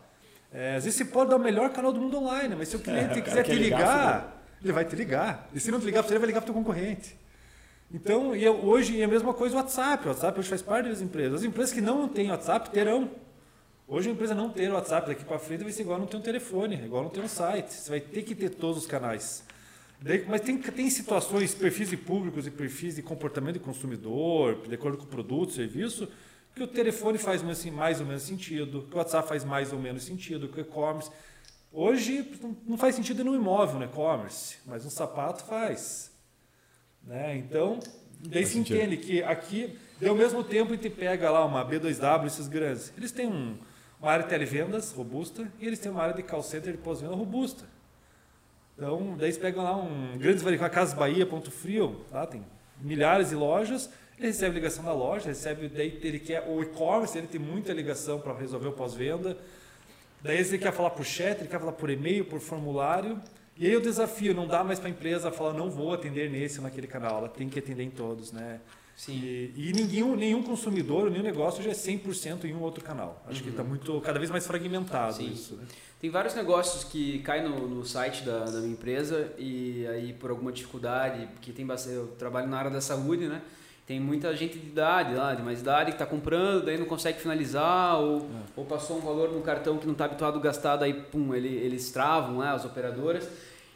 [0.51, 2.79] É, às vezes você pode dar o melhor canal do mundo online, mas se o
[2.79, 5.49] é, cliente é, quiser te ligar, ligar ele vai te ligar.
[5.53, 7.17] E se não te ligar para você, ele vai ligar para o teu concorrente.
[7.91, 10.06] Então, e hoje é a mesma coisa o WhatsApp.
[10.06, 11.41] O WhatsApp hoje faz parte das empresas.
[11.41, 13.12] As empresas que não têm WhatsApp terão.
[13.88, 16.17] Hoje a empresa não ter o WhatsApp daqui para frente vai ser igual não ter
[16.17, 17.73] um telefone, igual não ter um site.
[17.73, 19.43] Você vai ter que ter todos os canais.
[20.04, 24.76] Daí, mas tem, tem situações, perfis de públicos e perfis de comportamento de consumidor, de
[24.76, 26.10] acordo com o produto, serviço,
[26.54, 29.80] que o telefone faz assim, mais ou menos sentido, que o WhatsApp faz mais ou
[29.80, 31.10] menos sentido, que o e-commerce.
[31.72, 32.30] Hoje
[32.68, 36.12] não faz sentido no imóvel, no e-commerce, mas um sapato faz.
[37.02, 37.38] Né?
[37.38, 37.80] Então,
[38.20, 42.50] daí se entende que aqui, ao mesmo tempo, a gente pega lá uma B2W, esses
[42.50, 43.58] grandes, eles têm um,
[44.02, 47.16] uma área de televendas robusta e eles têm uma área de call center de pós-venda
[47.16, 47.72] robusta.
[48.76, 52.44] Então, daí você pega lá um grandes varejões, Casa Bahia, Ponto Frio, lá tem
[52.82, 57.28] milhares de lojas, ele recebe ligação da loja, recebe, daí ele quer o e-commerce, ele
[57.28, 59.38] tem muita ligação para resolver o pós-venda.
[60.22, 63.20] Daí ele quer falar por chat, ele quer falar por e-mail, por formulário.
[63.58, 66.58] E aí o desafio, não dá mais para a empresa falar, não vou atender nesse
[66.58, 68.60] ou naquele canal, ela tem que atender em todos, né?
[68.96, 69.14] Sim.
[69.14, 73.24] E, e ninguém, nenhum consumidor, nenhum negócio já é 100% em um outro canal.
[73.28, 73.44] Acho uhum.
[73.44, 75.32] que está muito, cada vez mais fragmentado Sim.
[75.32, 75.56] isso.
[75.56, 75.66] Né?
[76.04, 80.32] Tem vários negócios que caem no, no site da, da, minha empresa e aí por
[80.32, 83.42] alguma dificuldade, porque tem bastante, eu trabalho na área da saúde, né?
[83.88, 87.22] tem muita gente de idade lá, de mais idade, que está comprando, daí não consegue
[87.22, 88.24] finalizar, ou, é.
[88.54, 91.48] ou passou um valor no cartão que não está habituado a gastar, daí pum, ele,
[91.48, 93.26] eles travam lá, as operadoras.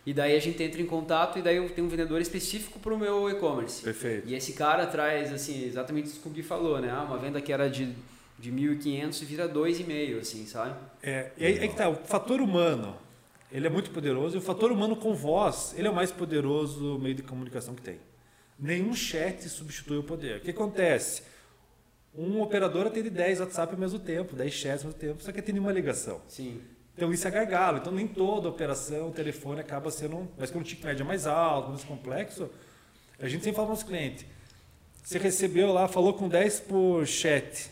[0.05, 2.93] E daí a gente entra em contato e daí eu tenho um vendedor específico para
[2.93, 3.81] o meu e-commerce.
[3.81, 4.27] Perfeito.
[4.27, 6.91] E esse cara traz, assim, exatamente isso que o Gui falou, né?
[6.91, 7.95] Ah, uma venda que era de,
[8.39, 10.75] de 1.500 vira 2,5, assim, sabe?
[11.01, 12.95] É, e aí, aí que tá, o fator humano,
[13.51, 16.99] ele é muito poderoso e o fator humano com voz, ele é o mais poderoso
[16.99, 17.99] meio de comunicação que tem.
[18.59, 20.37] Nenhum chat substitui o poder.
[20.37, 21.23] O que acontece?
[22.15, 25.39] Um operador atende 10 WhatsApp ao mesmo tempo, 10 chats ao mesmo tempo, só que
[25.39, 26.21] atende uma ligação.
[26.27, 26.61] Sim.
[26.95, 27.77] Então isso é gargalo.
[27.77, 30.17] Então nem toda operação, o telefone acaba sendo.
[30.17, 32.49] Um, mas quando o ticket médio é mais alto, mais complexo,
[33.19, 34.25] a gente sempre fala para os clientes.
[35.03, 37.69] Você recebeu lá, falou com 10 por chat.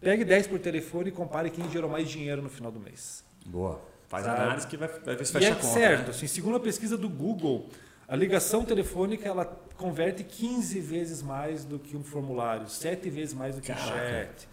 [0.00, 3.24] Pegue 10 por telefone e compare quem gerou mais dinheiro no final do mês.
[3.46, 3.80] Boa.
[4.08, 4.40] Faz Sabe?
[4.40, 5.68] análise que vai, vai ver se fecha e é a conta.
[5.68, 6.04] Certo.
[6.04, 6.10] Né?
[6.10, 7.68] Assim, segundo a pesquisa do Google,
[8.08, 9.44] a ligação telefônica ela
[9.76, 13.92] converte 15 vezes mais do que um formulário, 7 vezes mais do que Caraca.
[13.92, 14.48] um chat.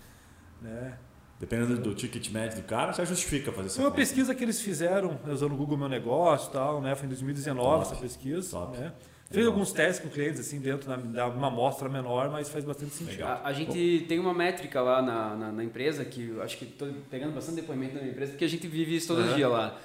[0.62, 0.98] Né?
[1.40, 3.76] Dependendo do ticket médio do cara, já justifica fazer isso.
[3.78, 4.02] Foi uma conta.
[4.02, 6.96] pesquisa que eles fizeram né, usando o Google Meu Negócio e tal, né?
[6.96, 8.50] Foi em 2019 top, essa pesquisa.
[8.52, 8.78] Top.
[8.78, 8.92] Né?
[9.30, 13.24] Fez alguns testes com clientes assim dentro de uma amostra menor, mas faz bastante sentido.
[13.24, 14.08] A, a gente Bom.
[14.08, 17.56] tem uma métrica lá na, na, na empresa que eu acho que estou pegando bastante
[17.56, 19.36] depoimento na minha empresa porque a gente vive isso todo uhum.
[19.36, 19.78] dia lá.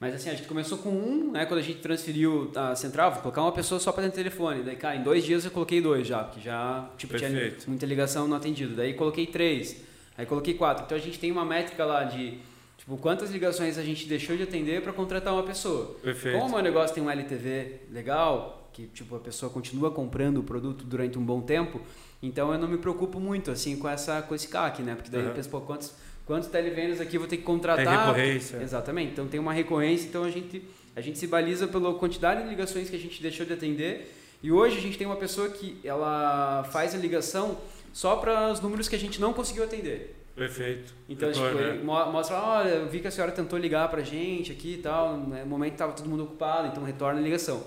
[0.00, 1.44] Mas assim, a gente começou com um, né?
[1.46, 4.62] Quando a gente transferiu a central, vou colocar uma pessoa só para dentro do telefone.
[4.62, 7.30] Daí, cara, em dois dias eu coloquei dois já, porque já tipo, tinha
[7.66, 8.76] muita ligação não atendido.
[8.76, 9.82] Daí coloquei três.
[10.16, 10.84] Aí coloquei quatro.
[10.84, 12.38] Então a gente tem uma métrica lá de
[12.76, 15.96] tipo, quantas ligações a gente deixou de atender para contratar uma pessoa.
[16.02, 16.38] Perfeito.
[16.38, 20.42] Como o meu negócio tem um LTV legal, que tipo a pessoa continua comprando o
[20.44, 21.80] produto durante um bom tempo,
[22.22, 24.94] então eu não me preocupo muito assim com essa com esse CAC, né?
[24.94, 25.28] Porque daí uhum.
[25.28, 25.92] eu penso, pô, quantos
[26.24, 27.84] quantos televendas aqui eu vou ter que contratar?
[27.84, 28.62] Tem recorrência.
[28.62, 29.12] Exatamente.
[29.12, 30.62] Então tem uma recorrência, então a gente
[30.94, 34.14] a gente se baliza pela quantidade de ligações que a gente deixou de atender.
[34.40, 37.58] E hoje a gente tem uma pessoa que ela faz a ligação
[37.92, 40.14] só para os números que a gente não conseguiu atender.
[40.36, 40.94] Perfeito.
[41.08, 41.80] Então, tipo, né?
[41.82, 45.46] mostra, olha, eu vi que a senhora tentou ligar pra gente aqui e tal, no
[45.46, 47.60] momento estava todo mundo ocupado, então retorna a ligação.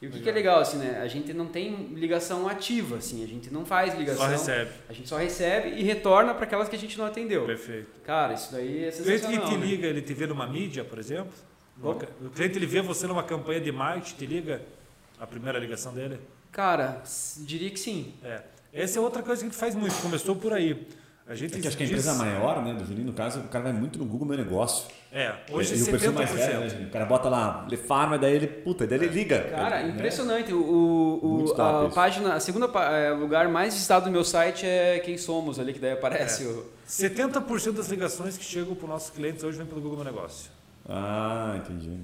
[0.00, 1.00] E o que, que, é legal, assim, né?
[1.00, 4.24] A gente não tem ligação ativa, assim, a gente não faz ligação.
[4.24, 4.70] Só recebe.
[4.88, 7.46] A gente só recebe e retorna para aquelas que a gente não atendeu.
[7.46, 7.88] Perfeito.
[8.04, 9.16] Cara, isso daí é sensacional.
[9.16, 9.66] O cliente que te né?
[9.66, 11.32] liga, ele te vê numa mídia, por exemplo?
[11.76, 11.98] Bom.
[12.20, 14.62] O cliente ele vê você numa campanha de marketing, te liga
[15.18, 16.18] a primeira ligação dele?
[16.52, 17.02] Cara,
[17.38, 18.14] diria que sim.
[18.22, 18.42] É.
[18.72, 20.86] Essa é outra coisa que a gente faz muito, começou por aí.
[21.28, 23.48] A gente é que acho que a empresa maior, né, do Juninho, no caso, o
[23.48, 24.86] cara vai muito no Google Meu Negócio.
[25.10, 25.82] É, hoje e, 70%.
[25.82, 28.98] o perfil mais velho, né, o cara bota lá, Le Farma, daí ele, puta, daí
[28.98, 29.40] ele liga.
[29.50, 29.88] Cara, né?
[29.88, 30.52] impressionante.
[30.52, 35.18] O, o, a página, a segunda é, lugar mais visitado do meu site é Quem
[35.18, 36.46] Somos ali, que daí aparece é.
[36.46, 36.64] o...
[36.88, 40.48] 70% das ligações que chegam para os nossos clientes hoje vem pelo Google Meu Negócio.
[40.88, 41.98] Ah, entendi.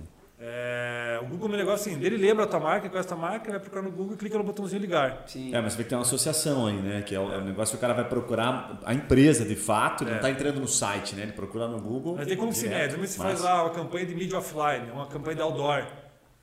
[0.45, 3.49] É, o Google é um negócio assim, ele lembra a tua marca, com essa marca,
[3.49, 5.23] vai procurar no Google e clica no botãozinho ligar.
[5.29, 5.55] Sim.
[5.55, 7.01] É, mas você vê que tem uma associação aí, né?
[7.03, 10.03] Que é o, é o negócio que o cara vai procurar a empresa de fato,
[10.03, 10.15] ele é.
[10.15, 11.23] não está entrando no site, né?
[11.23, 12.17] Ele procura no Google.
[12.17, 15.07] Mas tem como se mede, como se faz lá uma campanha de mídia offline, uma
[15.07, 15.87] campanha de outdoor.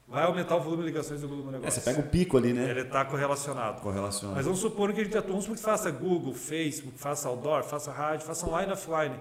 [0.08, 1.68] Vai aumentar o volume de ligações do Google no negócio.
[1.68, 2.70] É, você pega o pico ali, né?
[2.70, 3.82] Ele está correlacionado.
[3.82, 4.38] Correlacionado.
[4.38, 7.64] Mas vamos supor que a gente atua, vamos supor que faça Google, Facebook, faça outdoor,
[7.64, 9.16] faça rádio, faça online offline.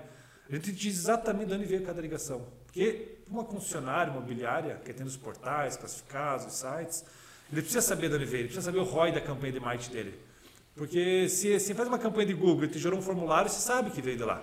[0.48, 2.46] A gente diz exatamente de onde veio cada ligação.
[2.64, 7.04] Porque uma concessionária imobiliária, que atende os portais, classificados, os sites,
[7.50, 9.92] ele precisa saber de onde veio, ele precisa saber o ROI da campanha de marketing
[9.92, 10.18] dele.
[10.74, 13.90] Porque se, se faz uma campanha de Google e te gerou um formulário, você sabe
[13.90, 14.42] que veio de lá.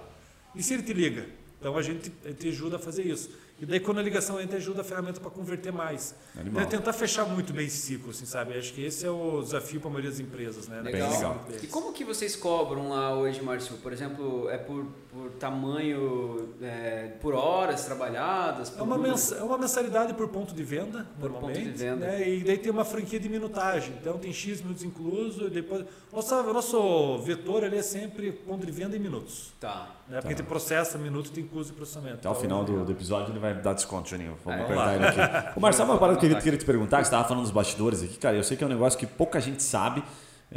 [0.54, 1.26] E se ele te liga?
[1.60, 3.30] Então a gente te ajuda a fazer isso.
[3.60, 6.13] E daí quando a ligação entra, ajuda a ferramenta para converter mais.
[6.38, 6.62] Animal.
[6.62, 8.58] É tentar fechar muito bem esse ciclo, assim, sabe?
[8.58, 10.82] Acho que esse é o desafio para a maioria das empresas, né?
[10.82, 11.10] Legal.
[11.10, 11.45] Bem legal.
[11.63, 13.78] E como que vocês cobram lá hoje, Márcio?
[13.78, 18.69] Por exemplo, é por, por tamanho, é, por horas trabalhadas?
[18.69, 21.60] Por é, uma mens é uma mensalidade por ponto de venda, por normalmente.
[21.60, 22.06] Ponto de venda.
[22.06, 22.30] Né?
[22.30, 23.93] E daí tem uma franquia de minutagem.
[23.99, 25.47] Então tem X minutos incluso.
[25.47, 25.86] E depois...
[26.12, 29.54] Nossa, nosso vetor ele é sempre ponto de venda em minutos.
[29.58, 29.95] Tá.
[30.10, 30.19] Né?
[30.19, 30.41] Porque tá.
[30.41, 32.15] tem processa minuto tem custo de processamento.
[32.15, 34.38] Até o final do, do episódio ele vai dar desconto, Juninho.
[34.43, 35.58] Vamos é, apertar ele aqui.
[35.58, 38.04] O Marcelo, uma parada que eu queria te perguntar, que você estava falando dos bastidores
[38.04, 40.04] aqui, cara, eu sei que é um negócio que pouca gente sabe.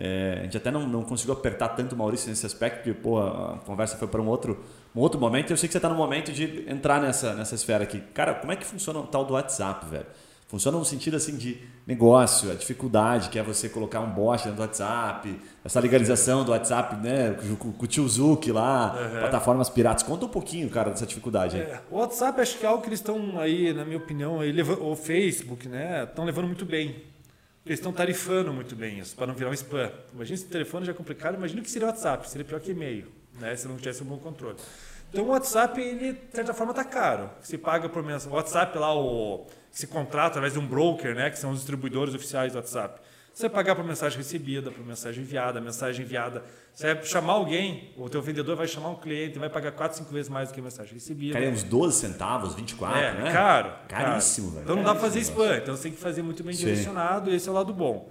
[0.01, 3.19] É, a gente até não, não conseguiu apertar tanto o Maurício nesse aspecto, porque pô,
[3.19, 5.51] a conversa foi para um outro, um outro momento.
[5.51, 8.01] E eu sei que você está no momento de entrar nessa, nessa esfera aqui.
[8.15, 10.07] Cara, como é que funciona o tal do WhatsApp, velho?
[10.47, 14.55] Funciona no sentido assim de negócio, a dificuldade que é você colocar um bot dentro
[14.55, 19.19] do WhatsApp, essa legalização do WhatsApp, né, com, com o tio Zuc lá, uhum.
[19.19, 20.05] plataformas piratas.
[20.05, 21.63] Conta um pouquinho, cara, dessa dificuldade aí.
[21.63, 24.55] É, o WhatsApp acho que é algo que eles estão aí, na minha opinião, aí,
[24.63, 26.97] o Facebook, né, estão levando muito bem.
[27.69, 29.93] Eles estão tarifando muito bem isso, para não virar um spam.
[30.15, 32.71] Imagina se o telefone já é complicado, imagina que seria o WhatsApp, seria pior que
[32.71, 34.57] e-mail, né, se não tivesse um bom controle.
[35.13, 37.29] Então o WhatsApp, ele, de certa forma, está caro.
[37.43, 38.33] Se paga por mensagem.
[38.33, 42.15] O WhatsApp lá, o se contrata através de um broker, né, que são os distribuidores
[42.15, 43.03] oficiais do WhatsApp.
[43.39, 46.43] Você vai pagar por mensagem recebida, por mensagem enviada, mensagem enviada.
[46.75, 50.13] Você vai chamar alguém, o teu vendedor vai chamar um cliente, vai pagar 4, 5
[50.13, 51.35] vezes mais do que a mensagem recebida.
[51.35, 53.33] Caiu uns 12 centavos, 24, é, né?
[53.33, 53.73] caro.
[53.87, 54.65] Caríssimo, velho.
[54.65, 56.65] Então não dá pra fazer spam, então você tem que fazer muito bem Sim.
[56.65, 58.11] direcionado, esse é o lado bom.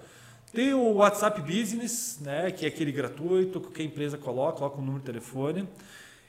[0.53, 4.81] Tem o WhatsApp Business, né, que é aquele gratuito, que a empresa coloca, coloca um
[4.81, 5.67] número de telefone.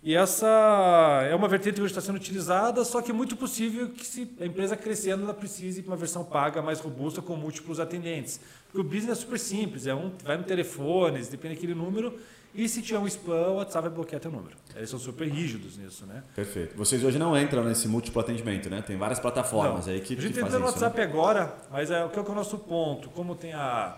[0.02, 3.90] E essa é uma vertente que hoje está sendo utilizada, só que é muito possível
[3.90, 7.80] que se a empresa crescendo, ela precise de uma versão paga mais robusta com múltiplos
[7.80, 8.40] atendentes.
[8.68, 12.14] Porque o business é super simples, é um, vai no telefone, depende daquele número,
[12.54, 14.56] e se tiver um spam, o WhatsApp vai bloquear teu número.
[14.74, 16.22] Eles são super rígidos nisso, né?
[16.34, 16.76] Perfeito.
[16.76, 18.82] Vocês hoje não entram nesse múltiplo atendimento, né?
[18.82, 19.92] Tem várias plataformas Não.
[19.92, 20.58] aí que, A gente entra no isso.
[20.58, 20.66] né?
[20.66, 23.10] WhatsApp agora, mas é o que é o nosso ponto.
[23.10, 23.96] Como tem a,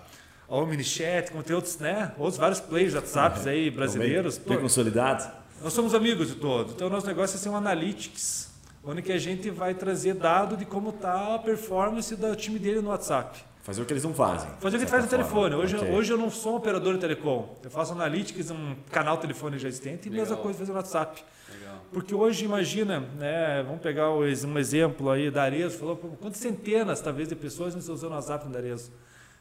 [0.49, 2.13] a OmniChat, como tem outros, né?
[2.19, 4.39] Outros vários players de WhatsApps aí brasileiros.
[4.39, 5.27] Bem, bem consolidados.
[5.63, 6.75] nós somos amigos de todos.
[6.75, 8.51] Então, o nosso negócio é ser um analytics,
[8.85, 12.81] onde que a gente vai trazer dado de como está a performance do time dele
[12.81, 13.50] no WhatsApp.
[13.63, 14.49] Fazer o que eles não fazem.
[14.59, 15.55] Fazer o que a faz no telefone.
[15.55, 15.91] Hoje, Ok.
[15.93, 17.55] hoje eu não sou um operador de telecom.
[17.63, 20.43] Eu faço analytics, um canal telefone já existente, e a mesma Legal.
[20.43, 21.23] coisa fazer no WhatsApp.
[21.53, 21.77] Legal.
[21.93, 27.29] Porque hoje, imagina, né, vamos pegar um exemplo aí da Arezo, falou quantas centenas, talvez,
[27.29, 28.91] de pessoas não estão usando o WhatsApp da Arezo.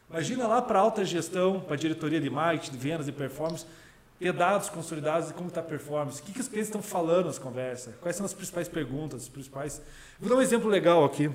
[0.10, 3.66] Imagina lá para alta gestão, para diretoria de marketing, de vendas e performance,
[4.20, 7.28] ter dados consolidados de como está a performance, o que, que os clientes estão falando
[7.28, 9.82] nas conversas, quais são as principais perguntas, os principais...
[10.20, 11.32] Vou dar um exemplo legal aqui.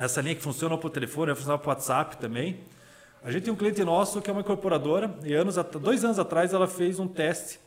[0.00, 2.60] Essa linha que funciona para o telefone, vai funcionar para o WhatsApp também.
[3.22, 6.54] A gente tem um cliente nosso que é uma incorporadora, e anos, dois anos atrás
[6.54, 7.60] ela fez um teste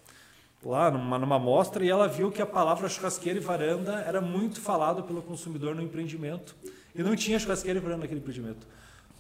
[0.66, 4.60] lá numa, numa amostra e ela viu que a palavra churrasqueira e varanda era muito
[4.60, 6.56] falado pelo consumidor no empreendimento
[6.96, 8.66] e não tinha churrasqueira e varanda naquele empreendimento.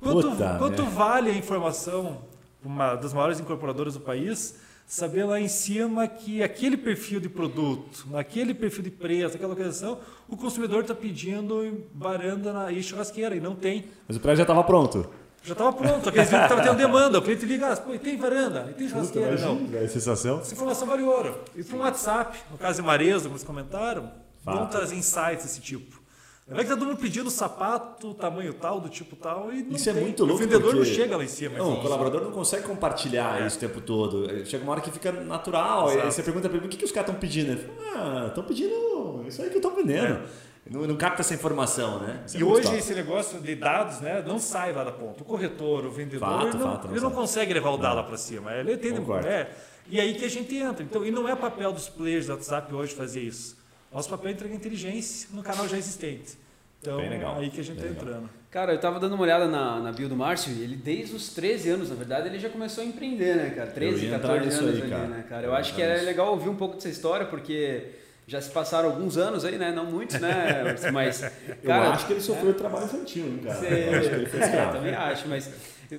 [0.02, 0.98] Quanto, Puta quanto merda.
[0.98, 2.20] vale a informação,
[2.64, 8.06] uma das maiores incorporadoras do país, saber lá em cima que aquele perfil de produto,
[8.12, 13.40] naquele perfil de preço, aquela localização, o consumidor está pedindo varanda na- e churrasqueira e
[13.40, 13.86] não tem.
[14.08, 15.08] Mas o prédio já estava pronto.
[15.46, 17.20] Já estava pronto, aqueles que estava tendo demanda.
[17.20, 19.38] O cliente liga, ah, pô, e tem varanda, e tem churrasqueira.
[19.40, 19.66] Não.
[19.68, 20.40] velho, sensação.
[20.40, 21.38] Essa informação vale ouro.
[21.56, 24.10] E para um WhatsApp, no caso de Marezo, como eles comentaram,
[24.44, 26.02] vão trazer insights desse tipo.
[26.46, 29.76] Não é que tá todo mundo pedindo sapato, tamanho tal, do tipo tal, e não
[29.78, 30.02] Isso é tem.
[30.04, 31.58] muito E louco O vendedor não porque- chega lá em cima.
[31.58, 34.46] Não, o colaborador não consegue compartilhar isso o tempo todo.
[34.46, 35.88] Chega uma hora que fica natural.
[35.88, 36.12] Aí Exato.
[36.12, 37.52] você pergunta pra ele, o que, que os caras estão pedindo?
[37.54, 40.22] Ele fala, ah, estão pedindo isso aí que eu estou vendendo.
[40.70, 42.24] Não, não capta essa informação, né?
[42.26, 42.78] Isso é E muito hoje top.
[42.80, 45.22] esse negócio de dados né, não sai lá da ponta.
[45.22, 47.96] O corretor, o vendedor, Fato, ele não, fato, não ele não consegue levar o dado
[47.98, 48.54] lá para cima.
[48.54, 49.00] Ele entende.
[49.00, 49.28] Concordo.
[49.28, 49.50] É,
[49.90, 50.84] e aí que a gente entra.
[50.84, 53.58] Então, e não é papel dos players do WhatsApp hoje fazer isso.
[53.94, 56.34] Nosso papel é entregar inteligência no canal já existente.
[56.82, 58.30] Então, Bem legal, aí que a gente está entrando.
[58.52, 61.30] Cara, eu tava dando uma olhada na, na bio do Márcio e ele, desde os
[61.30, 63.72] 13 anos, na verdade, ele já começou a empreender, né, cara?
[63.72, 65.08] 13, ia entrar 14 nisso anos aí, ali, cara.
[65.08, 65.42] né, cara?
[65.44, 67.86] Eu Eu acho que é legal ouvir um pouco dessa história, porque
[68.28, 69.72] já se passaram alguns anos aí, né?
[69.72, 70.76] Não muitos, né?
[70.92, 71.22] Mas,
[71.66, 73.60] cara, eu acho que ele sofreu trabalho infantil, hein, cara.
[73.60, 75.50] Você- Eu acho que ele foi É, também acho, mas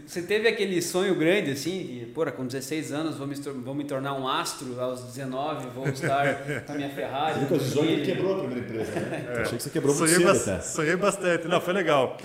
[0.06, 3.84] você teve aquele sonho grande assim, que, porra, com 16 anos vou me, vou me
[3.84, 6.34] tornar um astro, aos 19 vou estar
[6.66, 7.40] com a minha Ferrari.
[7.40, 8.04] Lucas com Zoni ele.
[8.06, 9.24] quebrou a primeira empresa, né?
[9.36, 10.60] Eu achei que você quebrou muito Sonhei, cedo até.
[10.62, 11.48] sonhei bastante.
[11.48, 12.16] Não, foi legal.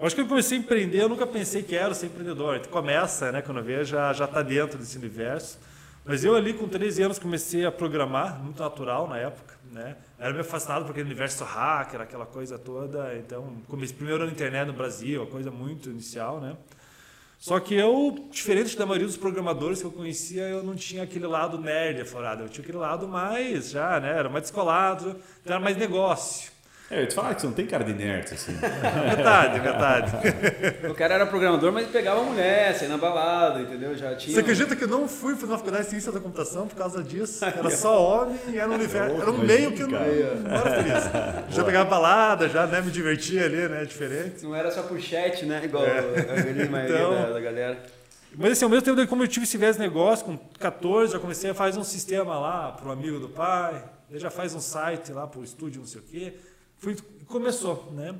[0.00, 2.54] Acho que eu comecei a empreender, eu nunca pensei que era ser empreendedor.
[2.54, 5.58] A gente começa, né, quando vê, já já está dentro desse universo.
[6.04, 9.96] Mas eu ali com 13 anos comecei a programar, muito natural na época, né?
[10.18, 13.14] Era meio fascinado por aquele universo hacker, aquela coisa toda.
[13.16, 16.56] Então, comecei primeiro na internet no Brasil, uma coisa muito inicial, né?
[17.38, 21.26] Só que eu, diferente da maioria dos programadores que eu conhecia, eu não tinha aquele
[21.26, 22.42] lado nerd aflorado.
[22.42, 24.10] Eu tinha aquele lado mais, já, né?
[24.10, 26.50] Era mais descolado, era mais negócio.
[26.90, 28.52] É, eu ia te falar que você não tem cara de nerd, assim.
[28.56, 30.12] Metade, metade.
[30.88, 33.94] O cara era programador, mas pegava mulher, saía na balada, entendeu?
[33.94, 34.34] Já tinha.
[34.34, 37.02] Você acredita que eu não fui fazer uma faculdade de ciência da computação por causa
[37.02, 37.44] disso?
[37.44, 39.20] Era só homem e era um universo.
[39.20, 41.54] Era um meio que eu não, era feliz.
[41.54, 43.84] Já pegava balada, já né, me divertia ali, né?
[43.84, 44.42] Diferente.
[44.42, 45.60] Não era só por chat, né?
[45.64, 47.78] Igual a grande maioria Então- da, da galera.
[48.34, 51.50] Mas assim, ao mesmo tempo, como eu tive esse viés negócio, com 14, já comecei
[51.50, 55.12] a fazer um sistema lá para o amigo do pai, ele já faz um site
[55.12, 56.34] lá para o estúdio, não sei o quê.
[56.78, 58.14] Fui, começou, né?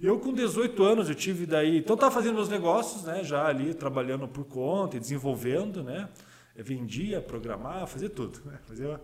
[0.00, 1.78] Eu com 18 anos, eu tive daí...
[1.78, 3.22] Então, estava fazendo meus negócios, né?
[3.24, 6.08] Já ali, trabalhando por conta desenvolvendo, né?
[6.56, 8.58] Eu vendia, programava, fazia tudo, né?
[8.66, 9.00] Fazia...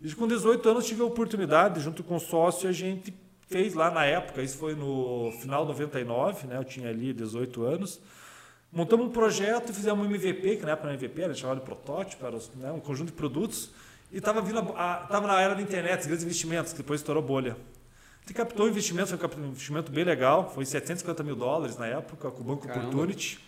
[0.00, 3.14] E com 18 anos, tive a oportunidade, junto com o sócio, a gente
[3.48, 6.58] fez lá na época, isso foi no final de 99, né?
[6.58, 8.00] Eu tinha ali 18 anos.
[8.72, 12.26] Montamos um projeto fizemos um MVP, que na época era MVP, era chamado de protótipo,
[12.26, 13.70] era né, um conjunto de produtos.
[14.10, 17.56] E estava na era da internet, grandes investimentos, que depois estourou bolha.
[18.26, 22.30] Gente captou um investimento, foi um investimento bem legal, foi 750 mil dólares na época,
[22.30, 22.86] com o Banco Caramba.
[22.88, 23.38] Opportunity.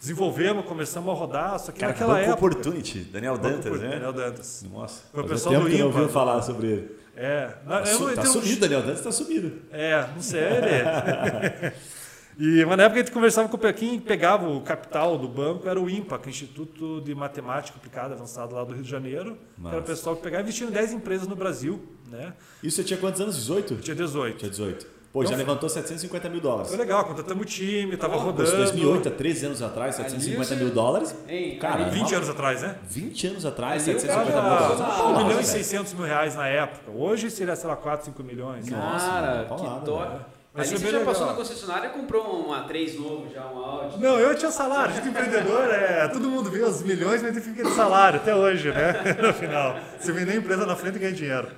[0.00, 2.46] Desenvolvemos, começamos a rodar, só que Cara, naquela Banco época...
[2.46, 3.88] Opportunity, Daniel Dantas, né?
[3.90, 4.64] Daniel Dantas.
[4.72, 6.96] Nossa, Foi o pessoal tempo do que eu não ouviu falar sobre ele.
[7.14, 9.52] É, Tá, eu tem um- sumido, Daniel Dantas tá sumido.
[9.70, 11.72] É, não sei, ele.
[12.38, 15.68] E mas na época a gente conversava com o quem pegava o capital do banco
[15.68, 18.90] era o IMPA, que é o Instituto de Matemática Aplicada Avançada lá do Rio de
[18.90, 19.36] Janeiro.
[19.60, 21.82] Que era o pessoal que pegava e investia em 10 empresas no Brasil.
[22.10, 22.32] Né?
[22.62, 23.36] Isso você tinha quantos anos?
[23.36, 23.74] 18?
[23.74, 24.38] Eu tinha 18.
[24.38, 24.86] Tinha 18.
[25.12, 26.68] Pô, já Então, levantou 750 mil dólares.
[26.68, 28.48] Foi legal, contratamos o time, tava Pô, rodando.
[28.56, 31.14] 2008, há 13 anos atrás, 750 mil dólares.
[31.26, 32.76] Ei, Cara, ali 20 anos atrás, né?
[32.88, 34.80] 20 anos atrás, Ali o 750 cara- mil dólares.
[34.80, 35.46] Ah, Uma 1 paulada, milhão e velho.
[35.46, 36.90] 600 mil reais na época.
[36.92, 38.68] Hoje seria, sei lá, 4, 5 milhões.
[38.68, 40.08] Nossa, Cara, mano, que top.
[40.10, 40.20] velho.
[40.52, 41.28] Mas você já passou legal.
[41.28, 44.00] na concessionária e comprou um A3 novo, já um Audi.
[44.00, 44.92] Não, eu tinha salário.
[44.94, 48.94] Gente empreendedor, é, todo mundo vê os milhões, mas fica de salário até hoje, né?
[49.22, 49.78] No final.
[49.98, 51.48] Você vende a empresa na frente e ganha dinheiro.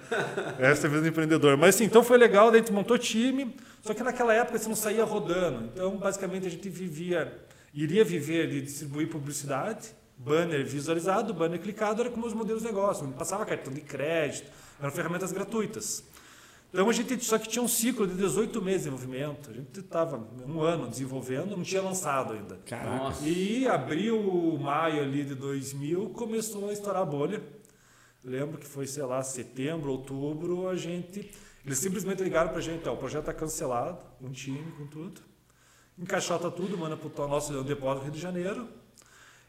[0.58, 1.56] É, você vende empreendedor.
[1.56, 4.68] Mas assim, então foi legal, daí a gente montou time, só que naquela época você
[4.68, 5.70] não saía rodando.
[5.72, 7.32] Então, basicamente, a gente vivia,
[7.72, 9.88] iria viver de distribuir publicidade,
[10.18, 13.04] banner visualizado, banner clicado, era como os modelos de negócio.
[13.04, 16.04] Não passava cartão de crédito, eram ferramentas gratuitas.
[16.72, 19.50] Então a gente só que tinha um ciclo de 18 meses de desenvolvimento.
[19.50, 22.56] A gente estava um ano desenvolvendo, não tinha lançado ainda.
[22.64, 22.96] Caraca.
[22.96, 23.28] Nossa.
[23.28, 27.42] E abril, maio ali de 2000 começou a estourar a bolha.
[28.24, 31.30] Lembro que foi, sei lá, setembro, outubro, a gente.
[31.64, 35.20] Eles simplesmente ligaram pra gente, ó, o projeto está cancelado, um time com tudo.
[35.98, 38.66] Encaixota tudo, manda pro nosso depósito no Rio de Janeiro.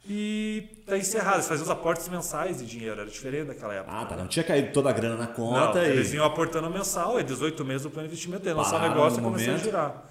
[0.05, 1.35] E tá encerrado.
[1.35, 3.95] Eles faziam os aportes mensais de dinheiro, era diferente daquela época.
[3.95, 4.15] Ah, tá.
[4.17, 6.17] Não tinha caído toda a grana na Não, conta eles e.
[6.17, 9.23] iam aportando mensal, é 18 meses do plano de investimento, aí lançar o negócio e
[9.23, 10.03] começar a girar.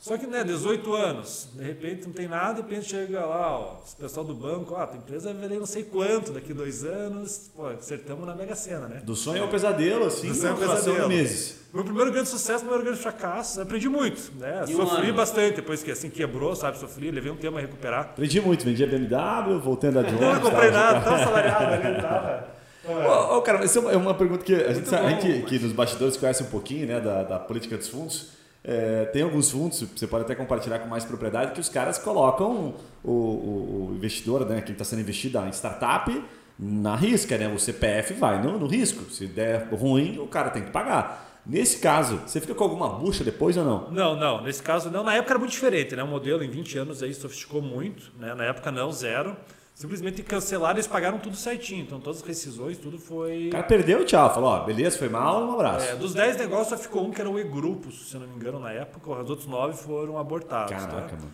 [0.00, 3.74] Só que, né, 18 anos, de repente não tem nada, de repente chega lá, ó,
[3.74, 7.50] o pessoal do banco, ó, tua empresa vai valer não sei quanto, daqui dois anos,
[7.54, 9.02] pô, acertamos na Mega Sena, né?
[9.04, 11.08] Do sonho ao pesadelo, assim, Do sonho ao relação de pesadelo.
[11.10, 11.60] meses.
[11.74, 14.64] Meu primeiro grande sucesso, meu primeiro grande fracasso, aprendi muito, né?
[14.66, 15.14] E um Sofri ano?
[15.14, 18.00] bastante, depois que assim quebrou, sabe, sofri, levei um tempo a recuperar.
[18.00, 20.18] Aprendi muito, vendia BMW, voltando a Jones.
[20.18, 20.80] Não comprei tal.
[20.80, 22.48] nada, tava salariado ali, tava.
[22.88, 25.20] Ô, ô, cara, isso é uma- é uma pergunta que a gente, sabe- a bom,
[25.20, 28.39] gente mas- que nos bastidores conhece um pouquinho né, da, da política dos fundos.
[28.62, 32.74] É, tem alguns fundos, você pode até compartilhar com mais propriedade, que os caras colocam
[33.02, 36.22] o, o- o investidor, né, quem está sendo investido em startup,
[36.58, 37.48] na risca, né?
[37.48, 39.10] O CPF vai no, no risco.
[39.10, 41.40] Se der ruim, o cara tem que pagar.
[41.46, 43.90] Nesse caso, você fica com alguma bucha depois ou não?
[43.90, 45.02] Não, não, nesse caso não.
[45.02, 46.02] Na época era muito diferente, né?
[46.02, 48.34] O modelo em 20 anos aí sofisticou muito, né?
[48.34, 49.34] Na época não, zero.
[49.74, 51.82] Simplesmente cancelaram e eles pagaram tudo certinho.
[51.82, 53.48] Então todas as rescisões, tudo foi.
[53.48, 54.32] O cara perdeu, tchau.
[54.34, 55.86] Falou, ó, beleza, foi mal, um abraço.
[55.86, 58.34] É, dos 10 negócios só ficou um que era o E-Grupos, se eu não me
[58.36, 59.10] engano, na época.
[59.10, 60.72] Os outros 9 foram abortados.
[60.72, 61.16] Caraca, tá?
[61.16, 61.32] mano.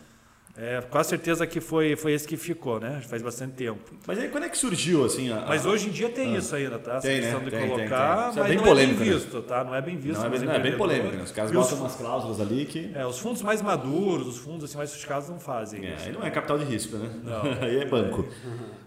[0.58, 3.02] É, com a certeza que foi, foi esse que ficou, né?
[3.06, 3.78] Faz bastante tempo.
[4.06, 5.44] Mas aí quando é que surgiu, assim, a...
[5.46, 6.92] Mas hoje em dia tem isso ainda, tá?
[6.96, 7.44] Essa Tem, questão né?
[7.44, 8.30] de Tem, tem, colocar, tem.
[8.30, 9.10] Isso é mas bem não polêmico, é né?
[9.10, 9.64] bem visto, tá?
[9.64, 10.18] Não é bem visto.
[10.18, 11.22] Não, é bem, não, é bem polêmico, né?
[11.24, 12.90] Os caras os botam umas cláusulas ali que...
[12.94, 16.06] É, os fundos mais maduros, os fundos assim, mais sofisticados não fazem É, isso.
[16.06, 17.10] aí não é capital de risco, né?
[17.22, 17.42] Não.
[17.66, 18.26] aí é banco.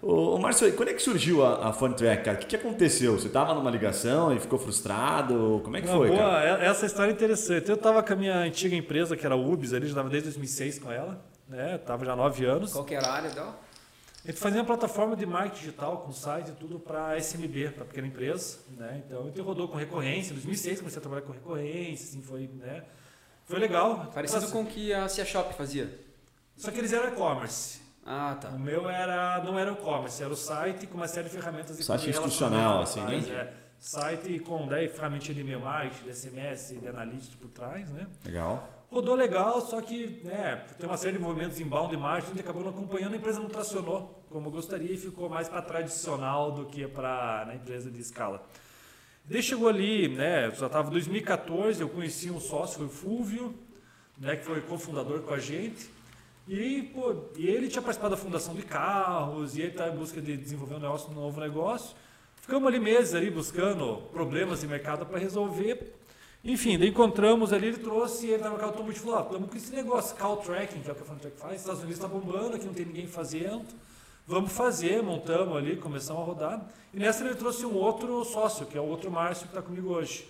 [0.01, 2.37] Ô, ô Márcio, quando é que surgiu a, a FunTrack, cara?
[2.37, 3.13] O que, que aconteceu?
[3.19, 5.61] Você tava numa ligação e ficou frustrado?
[5.63, 6.63] Como é que Uma foi, boa, cara?
[6.63, 7.69] é- essa história é interessante.
[7.69, 10.29] Eu estava com a minha antiga empresa, que era a UBS, ali, já estava desde
[10.29, 11.77] 2006 com ela, né?
[11.79, 12.71] Tava já há nove anos.
[12.71, 13.59] Qual que era a área dela?
[14.23, 17.85] A gente fazia uma plataforma de marketing digital com site e tudo para SMB, para
[17.85, 19.01] pequena empresa, né?
[19.05, 20.31] Então, a gente rodou com recorrência.
[20.31, 22.83] Em 2006 comecei a trabalhar com recorrência, assim, foi, né?
[23.45, 24.11] Foi legal.
[24.13, 25.99] Parecido Mas- com o que a Cia Shop fazia.
[26.57, 27.79] Só que eles eram e-commerce.
[28.05, 28.49] Ah, tá.
[28.49, 31.83] O meu era, não era e-commerce, era o site com uma série de ferramentas de
[31.83, 33.53] Site institucional, assim, trás, é.
[33.79, 38.07] Site com daí, ferramenta de e-mail marketing, de SMS, de analytics por trás, né?
[38.25, 38.67] Legal.
[38.91, 42.43] Rodou legal, só que né, tem uma série de movimentos inbound e marketing, a gente
[42.43, 46.65] acabou não acompanhando, a empresa não tracionou como gostaria e ficou mais para tradicional do
[46.65, 48.43] que para na empresa de escala.
[49.25, 53.53] Daí chegou ali, né, já estava em 2014, eu conheci um sócio, foi o Fúvio,
[54.17, 55.87] né, que foi cofundador com a gente.
[56.47, 60.19] E, pô, e ele tinha participado da fundação de carros, e ele está em busca
[60.19, 61.95] de desenvolver um, negócio, um novo negócio.
[62.41, 65.98] Ficamos ali meses ali buscando problemas de mercado para resolver.
[66.43, 69.49] Enfim, daí encontramos ali, ele trouxe, ele estava no carro automotivo e falou, ah, estamos
[69.49, 71.97] com esse negócio, call tracking, que é o que a Funtrack faz, os Estados Unidos
[71.97, 73.65] está bombando, aqui não tem ninguém fazendo,
[74.25, 76.69] vamos fazer, montamos ali, começamos a rodar.
[76.93, 79.89] E nessa ele trouxe um outro sócio, que é o outro Márcio que está comigo
[79.89, 80.25] hoje.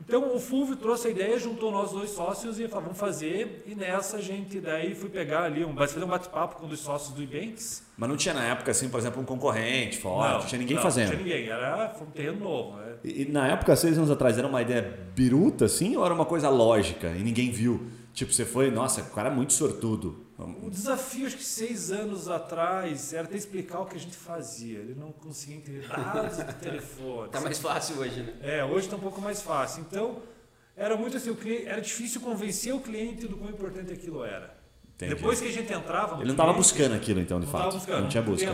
[0.00, 3.62] Então o Fulvio trouxe a ideia, juntou nós dois sócios e falou, vamos fazer.
[3.66, 6.80] E nessa a gente daí fui pegar ali, um, fazer um bate-papo com um dos
[6.80, 7.84] sócios do Ebanks.
[7.96, 10.82] Mas não tinha na época, assim, por exemplo, um concorrente forte, não tinha ninguém não,
[10.82, 11.10] fazendo.
[11.10, 12.76] Não tinha ninguém, era um terreno novo.
[12.76, 12.94] Né?
[13.04, 14.82] E, e na época, seis anos atrás, era uma ideia
[15.14, 17.86] biruta, assim, ou era uma coisa lógica e ninguém viu?
[18.12, 20.26] Tipo, você foi, nossa, o cara é muito sortudo.
[20.62, 24.78] O desafio, acho que seis anos atrás, era até explicar o que a gente fazia.
[24.78, 27.30] Ele não conseguia entender dados do telefone.
[27.30, 28.34] Tá mais fácil hoje, né?
[28.40, 29.82] É, hoje está um pouco mais fácil.
[29.82, 30.18] Então,
[30.76, 34.58] era muito assim, o cliente, era difícil convencer o cliente do quão importante aquilo era.
[34.94, 35.14] Entendi.
[35.14, 37.64] Depois que a gente entrava Ele não estava buscando aquilo, então, de não fato.
[37.64, 38.50] tava buscando, não tinha busca.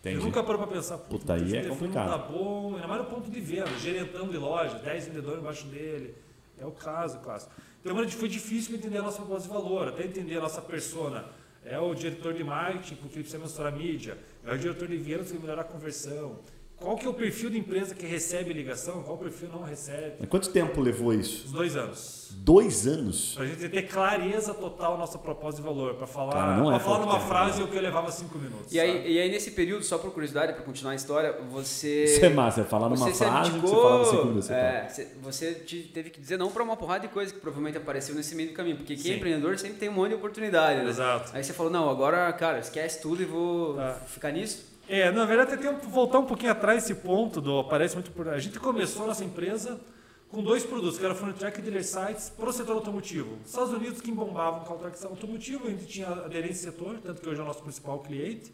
[0.00, 0.16] Entendi.
[0.16, 2.10] Eu nunca parou para pensar, Puta, aí é telefone complicado.
[2.10, 5.66] Não tá bom, ainda mais no ponto de venda, gerentando de loja, 10 vendedores embaixo
[5.66, 6.14] dele.
[6.58, 7.52] É o caso, clássico.
[7.84, 11.24] Então foi difícil entender a nossa proposta de valor, até entender a nossa persona.
[11.64, 14.16] É o diretor de marketing, porque precisa mensurar a mídia.
[14.44, 16.38] É o diretor de vendas que melhorar a conversão.
[16.82, 19.02] Qual que é o perfil da empresa que recebe ligação?
[19.02, 20.26] Qual perfil não recebe?
[20.26, 21.46] Quanto tempo levou isso?
[21.46, 22.22] Uns dois anos.
[22.34, 23.34] Dois anos?
[23.36, 25.94] Pra gente ter clareza total nossa proposta de valor.
[25.94, 27.64] Para falar, Cara, não pra é falar numa tempo, frase né?
[27.64, 28.72] o que eu levava cinco minutos.
[28.72, 32.04] E aí, e aí, nesse período, só por curiosidade, para continuar a história, você.
[32.04, 33.12] Isso é massa, é falar numa frase
[33.52, 34.46] que você falava cinco minutos.
[34.46, 37.38] Você é, você- você te- teve que dizer não para uma porrada de coisa que
[37.38, 38.76] provavelmente apareceu nesse meio do caminho.
[38.78, 39.16] Porque quem é Sim.
[39.18, 40.88] empreendedor sempre tem um monte de oportunidade, né?
[40.90, 41.30] Exato.
[41.34, 43.94] Aí você falou, não, agora, cara, esquece tudo e vou Tá.
[44.06, 44.71] ficar nisso.
[44.88, 48.28] É, na verdade, tem que voltar um pouquinho atrás esse ponto do parece muito por
[48.28, 49.80] A gente começou a nossa empresa
[50.28, 53.36] com dois produtos, que era o Furnitrack e Dealer Sites para o setor automotivo.
[53.36, 56.98] Nos Estados Unidos, que bombavam com a tração automotivo, a gente tinha aderência ao setor,
[56.98, 58.52] tanto que hoje é o nosso principal cliente.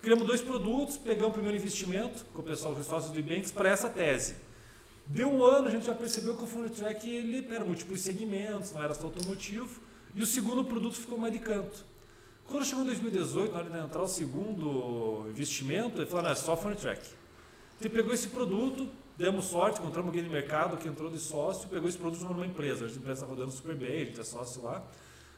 [0.00, 3.68] Criamos dois produtos, pegamos o primeiro investimento com o pessoal dos sócios do Ebanks para
[3.68, 4.36] essa tese.
[5.04, 8.82] Deu um ano, a gente já percebeu que o Furnitrack ele era múltiplos segmentos, não
[8.82, 9.80] era só automotivo,
[10.14, 11.84] e o segundo produto ficou mais de canto.
[12.50, 16.34] Quando chegou em 2018, na hora de entrar o segundo investimento, ele falou, não, é
[16.34, 17.00] só Furnitrack.
[17.80, 21.88] Ele pegou esse produto, demos sorte, encontramos alguém no mercado que entrou de sócio, pegou
[21.88, 22.86] esse produto numa empresa.
[22.86, 24.84] A empresa está rodando super bem, a gente é sócio lá.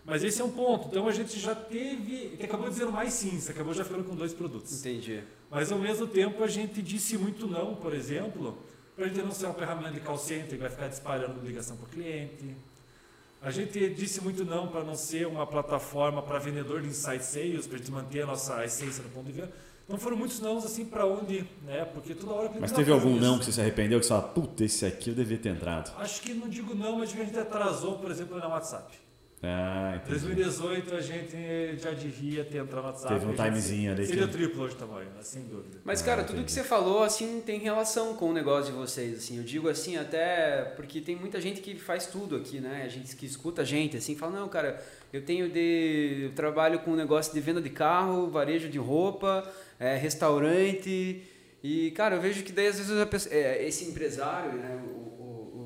[0.07, 0.89] Mas esse é um ponto.
[0.89, 4.33] Então a gente já teve, acabou dizendo mais sim, você acabou já ficando com dois
[4.33, 4.81] produtos.
[4.81, 5.23] Entendi.
[5.51, 8.57] Mas ao mesmo tempo a gente disse muito não, por exemplo,
[8.97, 11.77] para a gente não ser uma ferramenta de call center que vai ficar disparando ligação
[11.77, 12.57] para o cliente.
[13.43, 17.67] A gente disse muito não para não ser uma plataforma para vendedor de inside sales,
[17.67, 19.53] para a gente manter a nossa essência no ponto de venda.
[19.85, 21.85] Então foram muitos nãos assim para onde, né?
[21.87, 24.23] Porque toda hora Mas não teve algum não que você se arrependeu que você fala,
[24.23, 25.93] puta, esse aqui eu devia ter entrado?
[25.99, 29.02] Acho que não digo não, mas a gente atrasou, por exemplo, na WhatsApp.
[29.45, 30.21] Ah, Em entendi.
[30.21, 33.15] 2018 a gente já devia ter entrado no WhatsApp.
[33.15, 35.21] Teve um timezinho ali Seria que- triplo hoje tamanho, né?
[35.23, 35.81] sem dúvida.
[35.85, 36.45] Mas, Ah, cara, tudo entendi.
[36.47, 39.39] que você falou, assim, tem relação com o negócio de vocês, assim.
[39.39, 42.83] Eu digo assim, até porque tem muita gente que faz tudo aqui, né?
[42.85, 44.81] A gente que escuta a gente, assim, fala, não, cara,
[45.13, 46.21] eu tenho de...
[46.27, 51.25] Eu trabalho com um negócio de venda de carro, varejo de roupa, é, restaurante...
[51.65, 55.12] E, cara, eu vejo que daí, às vezes, a pessoa- é, esse empresário, né, o-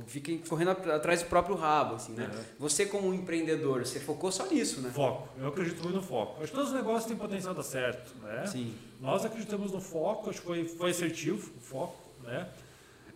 [0.07, 2.31] fica correndo at- atrás do próprio rabo, assim, né?
[2.33, 2.41] Uhum.
[2.61, 4.91] Você, como empreendedor, você focou só nisso, né?
[4.95, 5.29] Foco.
[5.39, 6.37] Eu acredito muito no foco.
[6.43, 8.47] Acho que todos os negócios têm potencial de dar certo, né?
[8.47, 8.75] Sim.
[9.01, 12.47] Nós acreditamos no foco, acho que foi, foi assertivo o foco, né?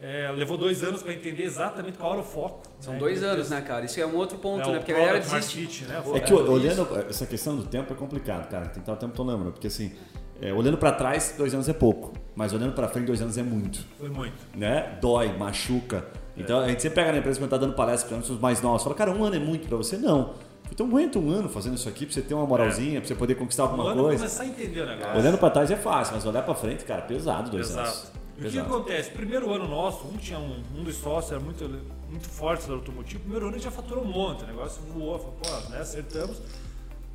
[0.02, 2.62] É, levou dois anos para entender exatamente qual era o foco.
[2.80, 2.98] São né?
[2.98, 3.84] dois anos, né, cara?
[3.84, 4.78] Isso é um outro ponto, É, né?
[4.78, 5.58] Porque a galera desiste.
[5.66, 6.02] fit, né?
[6.14, 8.64] É que É, olhando essa questão do tempo é complicado, cara.
[8.64, 9.92] Tem que estar o tempo todo lembrando, porque assim,
[10.40, 13.42] é, olhando pra trás, dois anos é pouco, mas olhando pra frente, dois anos é
[13.42, 14.34] muito, Foi muito.
[14.56, 14.98] né?
[15.02, 16.06] Dói, machuca.
[16.36, 18.82] Então a gente sempre pega na empresa quando tá dando palestra para os mais novos,
[18.82, 19.96] fala, cara, um ano é muito pra você?
[19.96, 20.34] Não.
[20.70, 23.34] Então aguenta um ano fazendo isso aqui pra você ter uma moralzinha, pra você poder
[23.34, 24.18] conquistar alguma Quando coisa.
[24.18, 25.18] começar a entender o negócio.
[25.18, 27.88] Olhando pra trás é fácil, mas olhar pra frente, cara, pesado dois Exato.
[27.88, 28.12] anos.
[28.38, 29.10] E o que acontece?
[29.10, 31.68] Primeiro ano nosso, um tinha um, um dos sócios, era muito,
[32.08, 33.20] muito forte do automotivo.
[33.20, 36.40] Primeiro ano a gente já faturou um monte, o negócio voou, falou, pô, né, acertamos.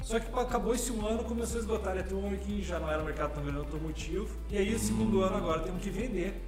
[0.03, 3.05] Só que acabou esse um ano, começou a esgotar a networking, já não era um
[3.05, 4.27] mercado tão grande automotivo.
[4.51, 6.43] E aí, o segundo ano agora, temos que vender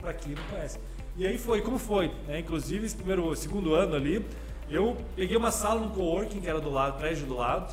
[0.00, 0.78] para quem não conhece.
[1.16, 2.10] E aí foi, como foi?
[2.26, 2.40] né?
[2.40, 4.24] Inclusive, esse primeiro, segundo ano ali,
[4.68, 7.72] eu peguei uma sala no coworking, que era do lado, prédio do lado,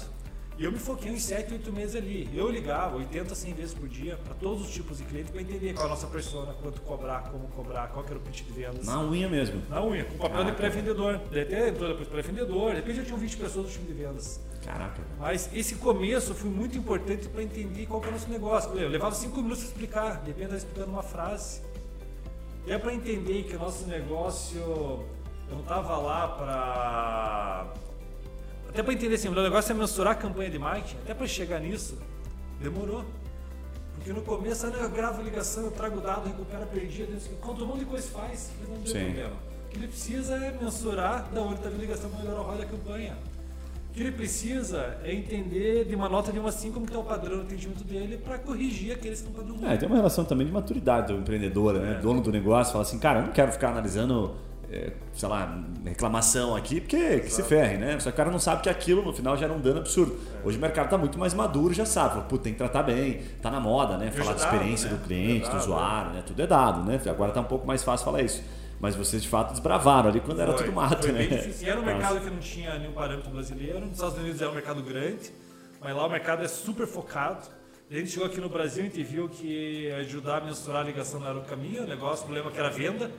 [0.60, 2.30] e eu me foquei em 7, 8 meses ali.
[2.36, 5.74] Eu ligava 80, 100 vezes por dia para todos os tipos de clientes para entender
[5.74, 8.86] qual é a nossa persona, quanto cobrar, como cobrar, qual era o pitch de vendas.
[8.86, 9.60] Na unha mesmo.
[9.68, 11.20] Na unha, com papel de pré-vendedor.
[11.32, 14.40] Daí até entrou depois pré-vendedor, de repente já tinham 20 pessoas no time de vendas.
[14.64, 15.02] Caraca.
[15.20, 18.78] Mas esse começo foi muito importante para entender qual que é o nosso negócio.
[18.78, 21.71] Eu levava 5 minutos para explicar, de repente eu estava explicando uma frase.
[22.66, 25.08] E é para entender que o nosso negócio, eu
[25.52, 27.74] não estava lá para.
[28.70, 31.28] Até para entender assim, o meu negócio é mensurar a campanha de marketing, até para
[31.28, 31.98] chegar nisso,
[32.60, 33.04] demorou.
[33.96, 37.86] Porque no começo, eu gravo ligação, eu trago dado, recupero perdido, quanto um monte de
[37.86, 39.36] coisa faz, mas não tem problema.
[39.36, 42.58] O que ele precisa é mensurar da onde está a ligação para melhorar o roda
[42.60, 43.18] da campanha.
[43.92, 46.96] O que ele precisa é entender de uma nota de 1 a 5 como que
[46.96, 49.70] é o padrão de atendimento dele para corrigir aqueles que estão padrão ruim.
[49.70, 52.00] É, tem uma relação também de maturidade do empreendedor, né?
[52.02, 54.34] Dono do negócio, fala assim, cara, eu não quero ficar analisando,
[54.72, 58.00] é, sei lá, reclamação aqui, porque que se ferre, né?
[58.00, 60.18] Só que o cara não sabe que aquilo no final gera um dano absurdo.
[60.42, 63.20] Hoje o mercado tá muito mais maduro, já sabe, fala, Pô, tem que tratar bem,
[63.42, 64.10] tá na moda, né?
[64.10, 64.96] Falar da dado, experiência né?
[64.96, 66.24] do cliente, É do dado, usuário, né?
[66.26, 66.98] Tudo é dado, né?
[67.08, 68.42] Agora tá um pouco mais fácil falar isso.
[68.82, 71.28] Mas vocês de fato desbravaram ali quando era Foi, tudo mato, foi né?
[71.28, 73.82] bem era um mercado que não tinha nenhum parâmetro brasileiro.
[73.82, 75.32] Nos Estados Unidos era um mercado grande,
[75.80, 77.46] mas lá o mercado é super focado.
[77.90, 81.28] A gente chegou aqui no Brasil e viu que ajudar a mensurar a ligação não
[81.28, 83.12] era o caminho, o negócio, o problema que era a venda.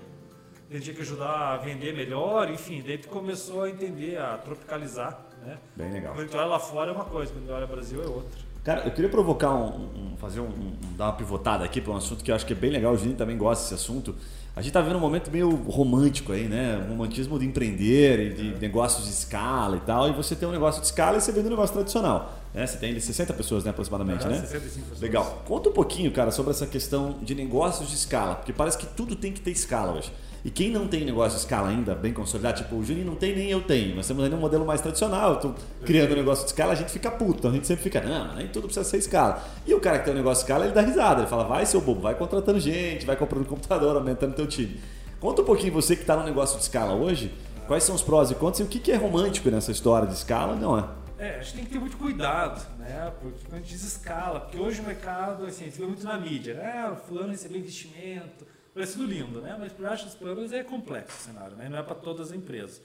[0.68, 4.18] A gente tinha que ajudar a vender melhor, enfim, daí a gente começou a entender,
[4.18, 5.20] a tropicalizar.
[5.44, 5.58] Né?
[5.76, 6.14] Bem legal.
[6.14, 8.40] Quando gente olha lá fora é uma coisa, quando gente olha Brasil é outra.
[8.64, 11.96] Cara, eu queria provocar um, um fazer um, um, dar uma pivotada aqui para um
[11.96, 14.14] assunto que eu acho que é bem legal, o Juninho também gosta desse assunto.
[14.54, 16.84] A gente está vendo um momento meio romântico aí, né?
[16.86, 20.10] Romantismo de empreender e de negócios de escala e tal.
[20.10, 22.41] E você tem um negócio de escala e você vende um negócio tradicional.
[22.54, 22.66] Né?
[22.66, 24.34] Você tem 60 pessoas né, aproximadamente, né?
[24.36, 25.00] 65 pessoas.
[25.00, 25.42] Legal.
[25.46, 28.34] Conta um pouquinho, cara, sobre essa questão de negócios de escala.
[28.34, 30.12] Porque parece que tudo tem que ter escala hoje.
[30.44, 33.34] E quem não tem negócio de escala ainda, bem consolidado, tipo, o Juninho não tem
[33.34, 33.94] nem eu tenho.
[33.94, 35.40] Nós temos ainda um modelo mais tradicional.
[35.84, 37.46] Criando um negócio de escala, a gente fica puto.
[37.46, 39.42] A gente sempre fica, não, nem tudo precisa ser escala.
[39.64, 41.20] E o cara que tem um negócio de escala, ele dá risada.
[41.20, 44.80] Ele fala, vai seu bobo, vai contratando gente, vai comprando computador, aumentando teu time.
[45.20, 47.32] Conta um pouquinho, você que está no negócio de escala hoje,
[47.68, 50.56] quais são os prós e contras e o que é romântico nessa história de escala,
[50.56, 50.84] não é?
[51.22, 53.14] É, a gente tem que ter muito cuidado, né?
[53.20, 56.54] Porque quando a gente escala, porque hoje o mercado, assim, você vê muito na mídia,
[56.54, 56.82] né?
[56.84, 58.44] Ah, o fulano recebeu investimento,
[58.74, 59.56] parece tudo lindo, né?
[59.56, 61.68] Mas por baixo dos panos é complexo o cenário, né?
[61.68, 62.82] Não é para todas as empresas.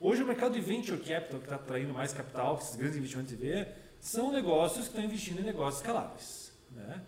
[0.00, 3.30] Hoje o mercado de venture capital, que está atraindo mais capital, que esses grandes investimentos
[3.30, 3.68] de ver,
[4.00, 7.02] são negócios que estão investindo em negócios escaláveis, né?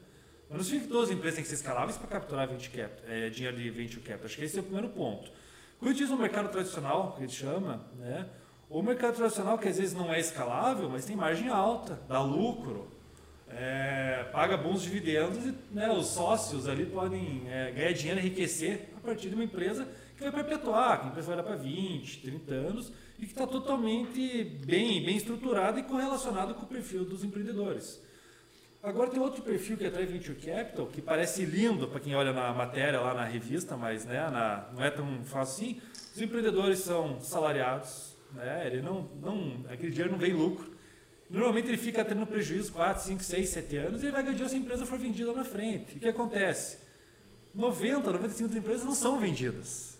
[0.48, 3.28] Mas não significa que todas as empresas têm que ser escaláveis para capturar capital, é,
[3.30, 4.26] dinheiro de venture capital.
[4.26, 5.28] Acho que esse é o primeiro ponto.
[5.80, 8.28] Quando diz o mercado tradicional, que a gente chama, né?
[8.70, 12.86] O mercado tradicional, que às vezes não é escalável, mas tem margem alta, dá lucro,
[13.48, 19.00] é, paga bons dividendos e né, os sócios ali podem é, ganhar dinheiro, enriquecer a
[19.00, 22.54] partir de uma empresa que vai perpetuar, que a empresa vai dar para 20, 30
[22.54, 28.02] anos e que está totalmente bem, bem estruturada e correlacionada com o perfil dos empreendedores.
[28.82, 32.32] Agora tem outro perfil que é Trade Venture Capital, que parece lindo para quem olha
[32.32, 35.80] na matéria lá na revista, mas né, na, não é tão fácil assim.
[36.14, 38.66] Os empreendedores são salariados, né?
[38.66, 40.76] Ele não, não, aquele dinheiro não vem lucro.
[41.30, 44.48] Normalmente ele fica tendo prejuízo 4, 5, 6, 7 anos e ele vai ganhar dinheiro
[44.50, 45.96] se a empresa for vendida lá na frente.
[45.96, 46.78] O que acontece?
[47.54, 49.98] 90, 95 das empresas não são vendidas.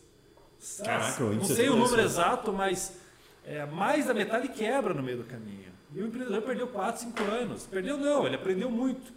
[0.84, 2.94] Caraca, não sei o número exato, mas
[3.44, 5.72] é, mais da metade quebra no meio do caminho.
[5.94, 7.66] E o empreendedor perdeu 4, 5 anos.
[7.66, 9.12] Perdeu não, ele aprendeu muito.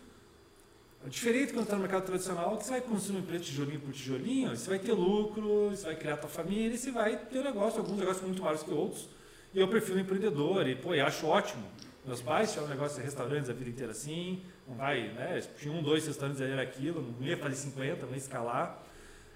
[1.03, 3.91] É diferente quando está no mercado tradicional, que você vai construir uma empresa tijolinho por
[3.91, 7.79] tijolinho, você vai ter lucro, você vai criar a tua família, você vai ter negócio,
[7.79, 9.09] alguns negócios muito maiores que outros.
[9.53, 11.63] E eu prefiro um empreendedor, e pô, eu acho ótimo.
[12.05, 15.41] Meus pais tinham um negócio de restaurantes a vida inteira assim, não vai, né?
[15.59, 18.83] Tinha um, dois restaurantes, era aquilo, não ia fazer 50, não ia escalar.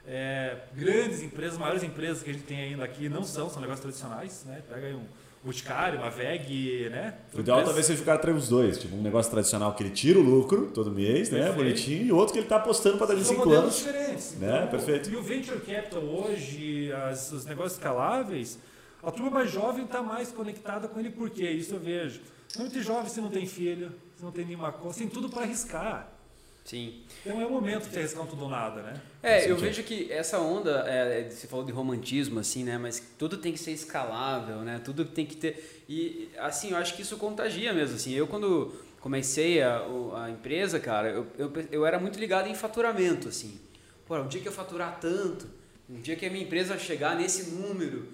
[0.08, 3.82] É, grandes empresas, maiores empresas que a gente tem ainda aqui não são, são negócios
[3.82, 4.62] tradicionais, né?
[4.70, 5.06] Pega aí um
[5.46, 7.14] Boticário, uma VEG, né?
[7.32, 8.80] O ideal talvez seja o cara trazer os dois.
[8.80, 11.38] Tipo, um negócio tradicional que ele tira o lucro todo mês, né?
[11.38, 11.56] Perfeito.
[11.58, 13.76] Bonitinho, e outro que ele está apostando para dar de 5 anos.
[13.78, 14.32] diferentes.
[14.40, 14.58] Né?
[14.58, 15.12] Então, Perfeito.
[15.12, 18.58] E o Venture Capital hoje, as, os negócios escaláveis,
[19.04, 21.48] a turma mais jovem está mais conectada com ele, por quê?
[21.48, 22.22] Isso eu vejo.
[22.58, 26.15] Muito jovem, você não tem filho, você não tem nenhuma coisa, tem tudo para arriscar.
[26.66, 27.04] Sim.
[27.22, 29.00] Então é o momento de arriscar um tudo ou nada, né?
[29.22, 32.76] É, eu vejo que essa onda, é, você falou de romantismo, assim, né?
[32.76, 34.82] Mas tudo tem que ser escalável, né?
[34.84, 35.84] Tudo tem que ter.
[35.88, 38.14] E, assim, eu acho que isso contagia mesmo, assim.
[38.14, 39.86] Eu, quando comecei a,
[40.16, 43.60] a empresa, cara, eu, eu, eu era muito ligado em faturamento, assim.
[44.08, 45.48] Pô, um dia que eu faturar tanto,
[45.88, 48.08] um dia que a minha empresa chegar nesse número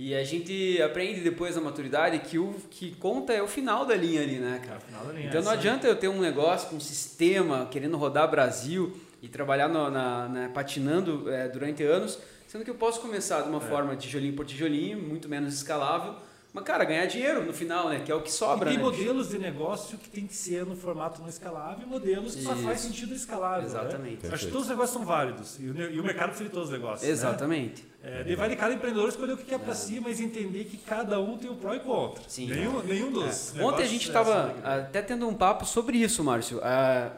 [0.00, 3.96] e a gente aprende depois da maturidade que o que conta é o final da
[3.96, 4.78] linha ali, né, cara?
[4.78, 8.96] É linha, então não adianta eu ter um negócio com um sistema querendo rodar Brasil
[9.20, 13.48] e trabalhar no, na, na, patinando é, durante anos, sendo que eu posso começar de
[13.48, 13.68] uma é.
[13.68, 16.14] forma tijolinho por tijolinho, muito menos escalável,
[16.52, 18.00] mas, cara, ganhar dinheiro no final, né?
[18.04, 18.70] Que é o que sobra.
[18.70, 18.90] E tem né?
[18.90, 22.48] modelos de negócio que tem que ser no formato não escalável e modelos que Isso.
[22.48, 23.62] só faz sentido escalável.
[23.62, 23.66] Né?
[23.66, 24.26] Exatamente.
[24.26, 24.34] Né?
[24.34, 25.58] Acho que todos os negócios são válidos.
[25.60, 27.02] E o, e o mercado precisa de todos os negócios.
[27.02, 27.10] Né?
[27.10, 27.84] Exatamente.
[28.02, 28.24] Né?
[28.26, 29.58] É, vai de cada empreendedor escolher o que quer é.
[29.58, 32.22] para si, mas entender que cada um tem o um pró e contra.
[32.26, 32.46] Sim.
[32.46, 33.54] Nenhum, nenhum dos.
[33.54, 33.62] É.
[33.62, 36.60] Ontem a gente estava até tendo um papo sobre isso, Márcio.
[36.62, 37.12] Ah,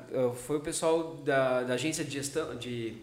[0.44, 2.96] foi o pessoal da, da agência de gestão de,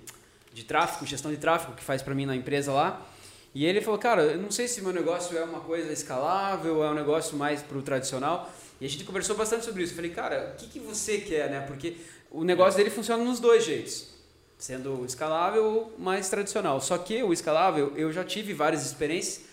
[0.54, 3.02] de tráfego, gestão de tráfego, que faz para mim na empresa lá.
[3.54, 6.92] E ele falou, cara, eu não sei se meu negócio é uma coisa escalável, é
[6.92, 8.52] um negócio mais para o tradicional.
[8.80, 9.94] E a gente conversou bastante sobre isso.
[9.94, 11.62] Eu falei, cara, o que, que você quer, né?
[11.62, 11.98] Porque
[12.30, 14.10] o negócio dele funciona nos dois jeitos.
[14.58, 16.80] Sendo escalável ou mais tradicional.
[16.82, 19.48] Só que o escalável, eu já tive várias experiências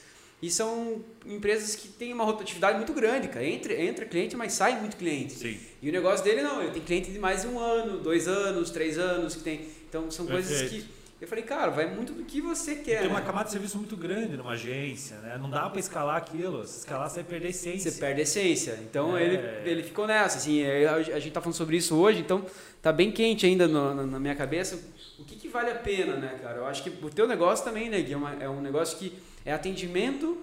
[0.45, 3.47] e são empresas que têm uma rotatividade muito grande, cara.
[3.47, 5.33] Entra, entra cliente, mas sai muito cliente.
[5.33, 5.59] Sim.
[5.81, 8.71] E o negócio dele não, ele tem cliente de mais de um ano, dois anos,
[8.71, 9.67] três anos que tem.
[9.89, 10.49] Então são Perfeito.
[10.49, 10.85] coisas que
[11.21, 13.01] eu falei, cara, vai muito do que você quer.
[13.01, 13.27] Tem uma né?
[13.27, 15.39] camada de serviço muito grande numa agência, né?
[15.41, 16.67] Não dá para escalar aquilo.
[16.67, 17.91] Se escalar, você vai perder a essência.
[17.91, 18.81] Você perde a essência.
[18.83, 19.25] Então é.
[19.25, 22.45] ele, ele ficou nessa, assim, é, a gente tá falando sobre isso hoje, então
[22.83, 24.79] tá bem quente ainda no, na minha cabeça.
[25.19, 26.59] O que, que, vale a pena, né, cara?
[26.59, 29.17] Eu acho que o teu negócio também, né, Gui, é, uma, é um negócio que
[29.45, 30.37] é atendimento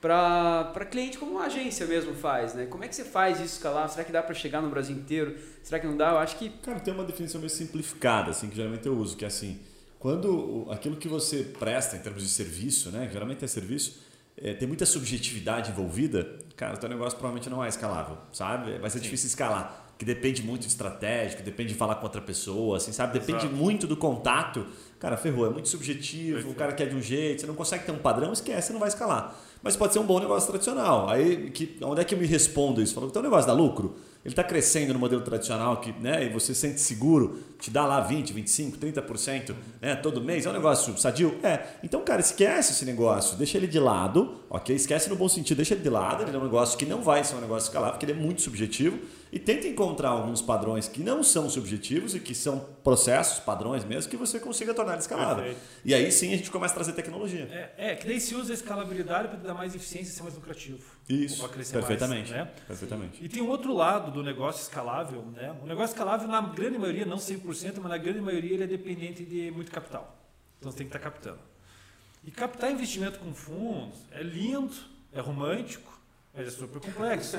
[0.00, 2.66] para cliente como uma agência mesmo faz, né?
[2.66, 3.88] Como é que você faz isso escalar?
[3.88, 5.36] Será que dá para chegar no Brasil inteiro?
[5.62, 6.10] Será que não dá?
[6.10, 6.50] Eu acho que...
[6.50, 9.58] Cara, tem uma definição meio simplificada, assim, que geralmente eu uso, que é assim
[9.98, 14.00] quando aquilo que você presta em termos de serviço, né, geralmente é serviço,
[14.36, 18.78] é, tem muita subjetividade envolvida, cara, o teu negócio provavelmente não é escalável, sabe?
[18.78, 19.04] Vai ser Sim.
[19.04, 19.84] difícil escalar.
[19.98, 23.18] que depende muito de estratégia, que depende de falar com outra pessoa, assim, sabe?
[23.18, 23.54] Depende Exato.
[23.54, 24.66] muito do contato.
[25.00, 26.54] Cara, ferrou, é muito subjetivo, Perfeito.
[26.54, 28.80] o cara quer de um jeito, você não consegue ter um padrão, esquece, você não
[28.80, 29.34] vai escalar.
[29.62, 31.08] Mas pode ser um bom negócio tradicional.
[31.08, 32.92] Aí, que, onde é que eu me respondo isso?
[32.92, 33.96] Falando, então o negócio dá lucro?
[34.26, 38.00] Ele está crescendo no modelo tradicional que, né, e você sente seguro, te dá lá
[38.00, 41.38] 20, 25, 30% né, todo mês, é um negócio sadio?
[41.44, 41.60] É.
[41.84, 44.74] Então, cara, esquece esse negócio, deixa ele de lado, ok?
[44.74, 47.22] Esquece no bom sentido, deixa ele de lado, ele é um negócio que não vai
[47.22, 48.98] ser um negócio escalável, porque ele é muito subjetivo
[49.32, 54.10] e tenta encontrar alguns padrões que não são subjetivos e que são processos, padrões mesmo,
[54.10, 55.44] que você consiga tornar escalável.
[55.44, 55.60] Perfeito.
[55.84, 57.48] E aí sim a gente começa a trazer tecnologia.
[57.76, 60.34] É, é que daí se usa a escalabilidade para dar mais eficiência e ser mais
[60.34, 60.78] lucrativo.
[61.08, 62.52] Isso, perfeitamente, mais, né?
[62.66, 63.24] perfeitamente.
[63.24, 65.22] E tem um outro lado do negócio escalável.
[65.34, 65.54] Né?
[65.62, 69.24] O negócio escalável, na grande maioria, não 100%, mas na grande maioria ele é dependente
[69.24, 70.16] de muito capital.
[70.58, 71.40] Então você tem que estar captando.
[72.24, 74.74] E captar investimento com fundos é lindo,
[75.12, 76.00] é romântico,
[76.34, 77.38] mas é super complexo.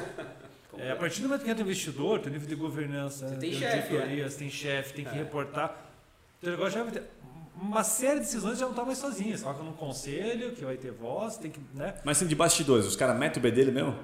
[0.78, 4.30] É, a partir do momento que entra investidor, tem nível de governança, tem chefe, é.
[4.30, 5.14] tem chefe, tem que é.
[5.14, 5.76] reportar.
[6.40, 7.04] Então, negócio já vai ter
[7.60, 9.36] uma série de decisões já não está mais sozinho.
[9.36, 11.60] Você coloca num conselho que vai ter voz, tem que.
[11.74, 11.96] Né?
[12.04, 13.98] Mas assim, de bastidores, os caras metem o B dele mesmo?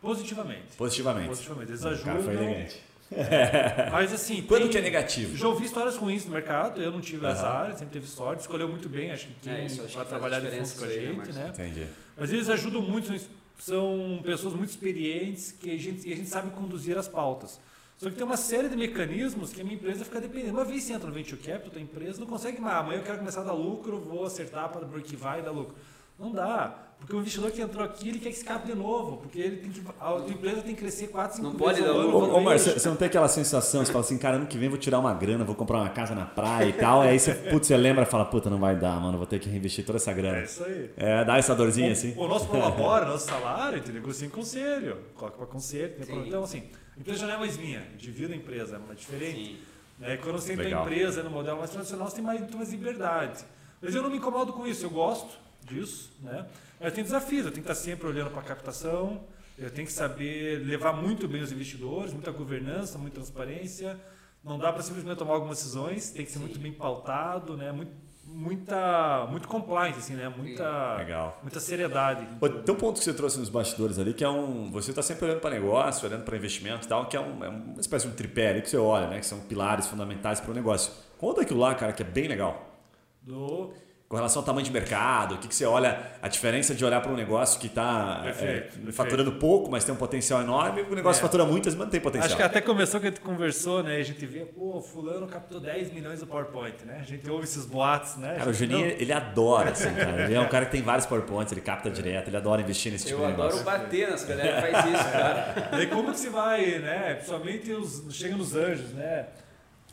[0.00, 0.76] Positivamente.
[0.76, 1.28] Positivamente.
[1.28, 1.70] Positivamente.
[1.70, 2.02] Eles ajudam.
[2.02, 2.82] O cara foi elegante.
[3.92, 4.42] Mas assim.
[4.42, 5.36] Quando tem, que é negativo?
[5.36, 7.30] Já ouvi histórias ruins no mercado, eu não tive uhum.
[7.30, 10.84] azar, sempre teve sorte, escolheu muito bem, acho que é, para trabalhar de fundo com
[10.84, 11.52] a gente, né?
[11.52, 11.86] Entendi.
[12.16, 13.12] Mas eles ajudam muito
[13.58, 17.60] são pessoas muito experientes que a gente, e a gente sabe conduzir as pautas.
[17.96, 20.54] Só que tem uma série de mecanismos que a minha empresa fica dependendo.
[20.54, 22.78] Uma vez você entra no Venture Capital, a empresa não consegue mais.
[22.78, 25.76] Amanhã eu quero começar a dar lucro, vou acertar para que vai dar lucro.
[26.18, 26.91] Não dá.
[27.02, 29.16] Porque o investidor que entrou aqui, ele quer que escape de novo.
[29.16, 32.32] Porque ele tem que, a empresa tem que crescer 4, 5 Não pode dar lucro.
[32.32, 34.78] Ô, Mar, você não tem aquela sensação, você fala assim, cara, ano que vem vou
[34.78, 37.04] tirar uma grana, vou comprar uma casa na praia e tal.
[37.04, 39.40] e aí você, putz, você lembra e fala, puta, não vai dar, mano, vou ter
[39.40, 40.38] que reinvestir toda essa grana.
[40.38, 40.90] É isso aí.
[40.96, 42.14] É, dá essa dorzinha o, assim.
[42.16, 44.00] O nosso colabora, nosso salário, entendeu?
[44.00, 44.98] negocia em conselho.
[45.16, 45.94] Coloca para conselho.
[46.24, 46.62] Então, assim,
[46.96, 49.56] a empresa já não é mais minha, divido a empresa, é uma diferente.
[49.56, 49.58] Sim.
[50.00, 53.44] É, quando você entra a empresa no modelo mais tradicional, você tem mais, mais liberdade.
[53.80, 56.46] Mas eu não me incomodo com isso, eu gosto disso, né?
[56.82, 59.24] Mas tem desafios, eu tenho que estar sempre olhando para a captação,
[59.56, 63.96] eu tenho que saber levar muito bem os investidores, muita governança, muita transparência.
[64.42, 66.46] Não dá para simplesmente tomar algumas decisões, tem que ser Sim.
[66.46, 67.70] muito bem pautado, né?
[67.70, 67.92] Muito,
[68.24, 71.38] muita muito compliance assim né muita Legal.
[71.42, 74.70] muita seriedade Pô, tem um ponto que você trouxe nos bastidores ali que é um
[74.70, 77.48] você está sempre olhando para negócio olhando para investimento e tal que é, um, é,
[77.48, 80.52] uma espécie de um tripé ali que você olha né que são pilares fundamentais para
[80.52, 82.72] o negócio conta aquilo lá cara que é bem legal
[83.20, 83.72] do
[84.12, 87.00] com relação ao tamanho de mercado, o que, que você olha, a diferença de olhar
[87.00, 91.18] para um negócio que está é, faturando pouco, mas tem um potencial enorme, o negócio
[91.18, 91.22] é.
[91.22, 92.26] fatura muitas, mas não tem potencial.
[92.26, 93.96] Acho que até começou que a gente conversou, né?
[93.96, 96.98] A gente vê, pô, fulano captou 10 milhões do PowerPoint, né?
[97.00, 98.34] A gente ouve esses boatos, né?
[98.36, 98.86] Cara, o Juninho, não...
[98.86, 100.24] ele adora, assim, cara.
[100.24, 103.06] Ele é um cara que tem vários PowerPoints, ele capta direto, ele adora investir nesse
[103.06, 103.60] tipo Eu de negócio.
[103.60, 105.70] Eu adoro bater nas galera que faz isso, cara.
[105.82, 107.14] E como que se vai, né?
[107.14, 109.24] Principalmente os, chega nos anjos, né?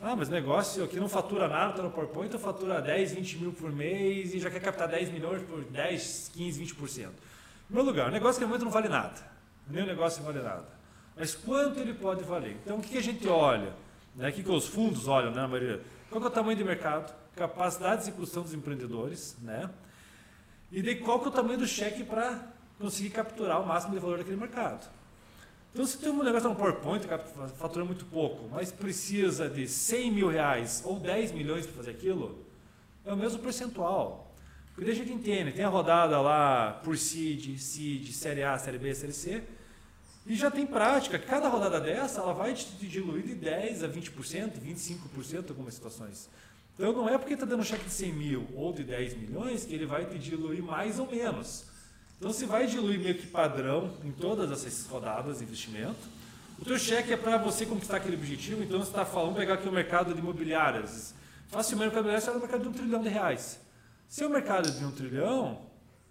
[0.02, 3.52] Ah, mas negócio aqui não fatura nada, tá no PowerPoint, então fatura 10, 20 mil
[3.52, 7.08] por mês e já quer captar 10 milhões por 10, 15, 20%.
[7.70, 9.16] No meu lugar, o negócio que momento não vale nada.
[9.68, 10.66] Nem o negócio vale nada.
[11.18, 12.58] Mas quanto ele pode valer?
[12.64, 13.74] Então, o que a gente olha?
[14.16, 14.30] Né?
[14.30, 15.82] O que, que os fundos olham, né, Maria?
[16.10, 17.14] Qual é o tamanho de mercado?
[17.36, 19.70] Capacidade de execução dos empreendedores, né?
[20.72, 22.40] E de qual é o tamanho do cheque para
[22.80, 24.90] conseguir capturar o máximo de valor daquele mercado.
[25.72, 30.12] Então, se tem um negócio no PowerPoint que fatura muito pouco, mas precisa de 100
[30.12, 32.44] mil reais ou 10 milhões para fazer aquilo,
[33.06, 34.34] é o mesmo percentual.
[34.74, 38.96] Porque deixa que entende, tem a rodada lá por seed, seed, série A, série B,
[38.96, 39.44] série C,
[40.26, 41.20] e já tem prática.
[41.20, 46.30] Cada rodada dessa, ela vai te diluir de 10 a 20%, 25% em algumas situações.
[46.74, 49.66] Então, não é porque está dando um cheque de 100 mil ou de 10 milhões
[49.66, 51.66] que ele vai te diluir mais ou menos.
[52.20, 55.96] Então você vai diluir meio que padrão em todas essas rodadas de investimento.
[56.60, 59.70] O teu cheque é para você conquistar aquele objetivo, então você está falando, pegar aqui
[59.70, 61.14] o mercado de imobiliárias.
[61.48, 63.62] Facilmente o mercado imobiliário é o mercado de um trilhão de reais.
[64.10, 65.62] Se é o mercado de um trilhão,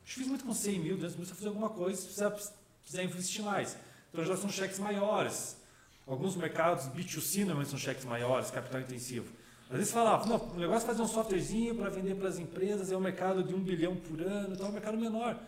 [0.02, 3.76] difícil muito com 100 mil, 200 mil, você fazer alguma coisa se precisar, investir mais.
[4.10, 5.58] Então já são cheques maiores.
[6.06, 9.30] Alguns mercados B2C normalmente são cheques maiores, capital intensivo.
[9.68, 12.90] Às vezes fala, não, o negócio é fazer um softwarezinho para vender para as empresas,
[12.90, 15.38] é um mercado de um bilhão por ano, então é um mercado menor.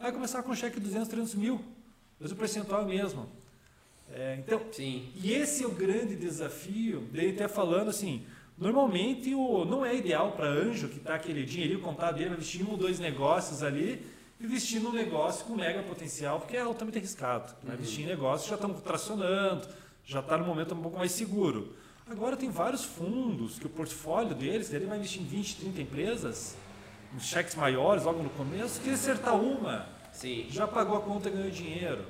[0.00, 1.60] Vai começar com um cheque de 200, 300 mil.
[2.18, 3.28] Mas o percentual é o mesmo.
[4.10, 5.10] É, então, Sim.
[5.14, 8.24] E esse é o grande desafio dele até falando assim,
[8.56, 12.70] normalmente o, não é ideal para anjo que está aquele dinheirinho contado dele, investir um
[12.72, 14.04] ou dois negócios ali,
[14.40, 17.52] investir num negócio com mega potencial, porque é altamente arriscado.
[17.62, 17.68] Né?
[17.68, 17.74] Uhum.
[17.74, 19.68] Investir em negócios já estão tracionando,
[20.04, 21.76] já está no momento um pouco mais seguro.
[22.10, 26.56] Agora tem vários fundos que o portfólio deles, ele vai investir em 20, 30 empresas,
[27.14, 30.46] uns cheques maiores logo no começo, que acertar uma, Sim.
[30.50, 32.04] já pagou a conta e ganhou dinheiro.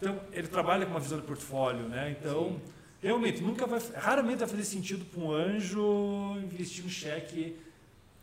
[0.00, 2.16] Então, ele trabalha com uma visão de portfólio, né?
[2.18, 2.60] Então,
[3.04, 7.54] Realmente, nunca vai, raramente vai fazer sentido para um anjo investir um cheque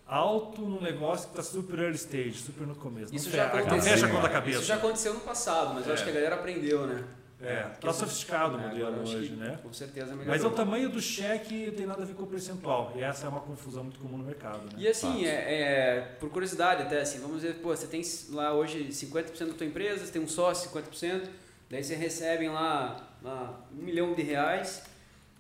[0.07, 3.13] alto num negócio que está super early stage, super no começo.
[3.13, 3.91] Isso não já fecha, aconteceu.
[3.93, 4.57] fecha a conta cabeça.
[4.57, 7.03] Isso já aconteceu no passado, mas eu acho que a galera aprendeu, né?
[7.43, 9.59] É, tá sofisticado o É, modelo agora hoje, que né?
[9.61, 10.27] Com certeza melhorou.
[10.27, 12.93] Mas é o tamanho do cheque tem nada a ver com o percentual.
[12.95, 14.63] E essa é uma confusão muito comum no mercado.
[14.65, 14.71] Né?
[14.77, 18.87] E assim, é, é, por curiosidade até, assim, vamos dizer, pô, você tem lá hoje
[18.89, 21.27] 50% da tua empresa, você tem um sócio 50%,
[21.69, 24.83] daí você recebem lá, lá um milhão de reais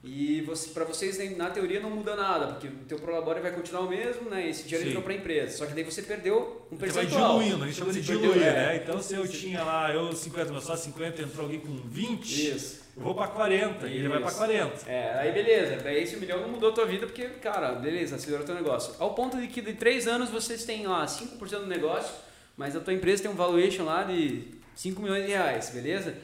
[0.03, 3.81] e você, para vocês, na teoria, não muda nada, porque o teu prolabore vai continuar
[3.81, 4.49] o mesmo, né?
[4.49, 4.89] Esse dinheiro Sim.
[4.89, 7.39] entrou para a empresa, só que daí você perdeu um Você vai percentual.
[7.39, 8.53] diluindo, a gente chama de diluir, perdeu, é.
[8.53, 8.75] né?
[8.77, 12.81] Então se eu tinha lá, eu 50, meu só 50, entrou alguém com 20, Isso.
[12.97, 14.37] eu vou para 40 e ele vai para Isso.
[14.37, 14.89] 40.
[14.89, 18.43] É, aí beleza, daí esse milhão não mudou a tua vida porque, cara, beleza, acelerou
[18.43, 18.95] teu negócio.
[18.97, 22.11] Ao ponto de que de 3 anos vocês têm lá 5% do negócio,
[22.57, 26.15] mas a tua empresa tem um valuation lá de 5 milhões de reais, beleza?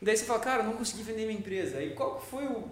[0.00, 1.78] E daí você fala, cara, eu não consegui vender minha empresa.
[1.78, 2.68] Aí qual foi o,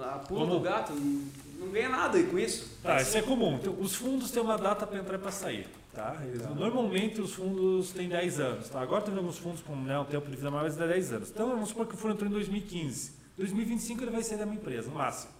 [0.00, 0.54] a pula Como?
[0.58, 0.92] do gato?
[0.92, 2.78] Não, não ganha nada com isso.
[2.82, 3.54] Tá, isso é comum.
[3.54, 5.68] Então, os fundos têm uma data para entrar e para sair.
[5.92, 6.16] Tá?
[6.24, 8.68] Eles- Normalmente os fundos têm 10 anos.
[8.68, 8.80] Tá?
[8.80, 11.30] Agora tem alguns fundos com né, um tempo de vida maior, mas dá 10 anos.
[11.30, 13.12] Então vamos supor que o fundo entrou em 2015.
[13.36, 15.32] 2025 ele vai sair da minha empresa, no máximo.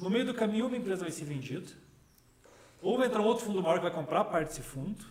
[0.00, 1.66] No meio do caminho, uma empresa vai ser vendida.
[2.82, 5.04] Ou vai entrar um outro fundo maior que vai comprar a parte desse fundo.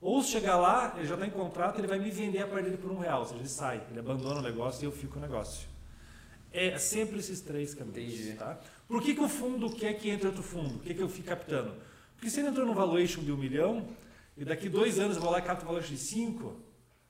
[0.00, 2.64] Ou se chegar lá, ele já está em contrato, ele vai me vender a parte
[2.66, 3.20] dele por um real.
[3.20, 5.66] Ou seja, ele sai, ele abandona o negócio e eu fico com o negócio.
[6.52, 8.14] É sempre esses três caminhos.
[8.14, 8.32] Entendi.
[8.34, 8.58] Tá?
[8.86, 10.74] Por que, que o fundo quer que entre outro fundo?
[10.74, 11.74] Por que, que eu fico captando?
[12.14, 13.88] Porque se ele entrou no valuation de um milhão,
[14.36, 16.56] e daqui dois anos eu vou lá e capto o valuation de cinco,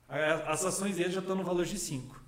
[0.07, 2.19] as ações dele já estão no valor de cinco.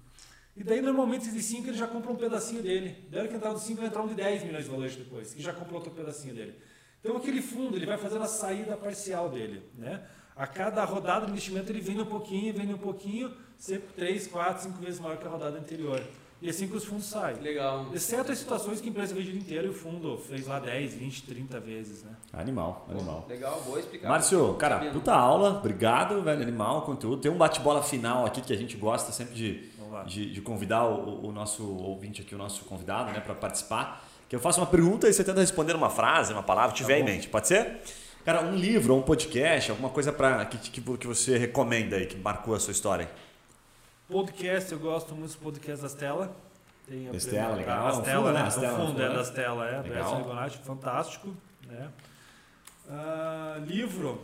[0.56, 3.08] E daí, normalmente, esse de 5 ele já compra um pedacinho dele.
[3.10, 5.42] Daí, que entrar no 5 vai entrar um de 10 milhões de valores depois, que
[5.42, 6.56] já comprou outro pedacinho dele.
[7.00, 9.64] Então, aquele fundo ele vai fazendo a saída parcial dele.
[9.76, 10.06] Né?
[10.36, 14.64] A cada rodada de investimento, ele vende um pouquinho, vende um pouquinho, sempre 3, 4,
[14.64, 16.04] 5 vezes maior que a rodada anterior.
[16.42, 17.38] E assim que os fundos saem.
[17.40, 17.86] Legal.
[17.94, 21.24] Exceto as situações que a empresa vendeu inteiro e o fundo fez lá 10, 20,
[21.24, 22.04] 30 vezes.
[22.04, 22.12] Né?
[22.34, 23.26] Animal, animal.
[23.30, 24.10] Legal, boa explicação.
[24.12, 25.00] Márcio, cara, Sabia, não.
[25.00, 27.22] puta aula, obrigado, velho, animal, conteúdo.
[27.22, 29.70] Tem um bate-bola final aqui que a gente gosta sempre de,
[30.08, 34.04] de, de convidar o, o nosso ouvinte aqui, o nosso convidado, né, para participar.
[34.28, 37.04] Que eu faço uma pergunta e você tenta responder uma frase, uma palavra, tiver em
[37.04, 37.10] bom.
[37.10, 37.82] mente, pode ser?
[38.26, 42.06] Cara, um livro ou um podcast, alguma coisa pra, que, que, que você recomenda aí,
[42.06, 43.10] que marcou a sua história?
[44.12, 46.36] Podcast, eu gosto muito dos podcasts da Stella.
[46.88, 47.88] Tem a Stella, legal.
[47.88, 48.34] A Um Stella, fundo, né?
[48.34, 48.40] né?
[48.42, 49.16] A O Stella, fundo fundo, é né?
[49.16, 49.82] da Stella, é.
[49.82, 50.18] Legal.
[50.18, 51.34] Rigonati, fantástico.
[51.68, 51.88] Né?
[52.90, 54.22] Ah, livro.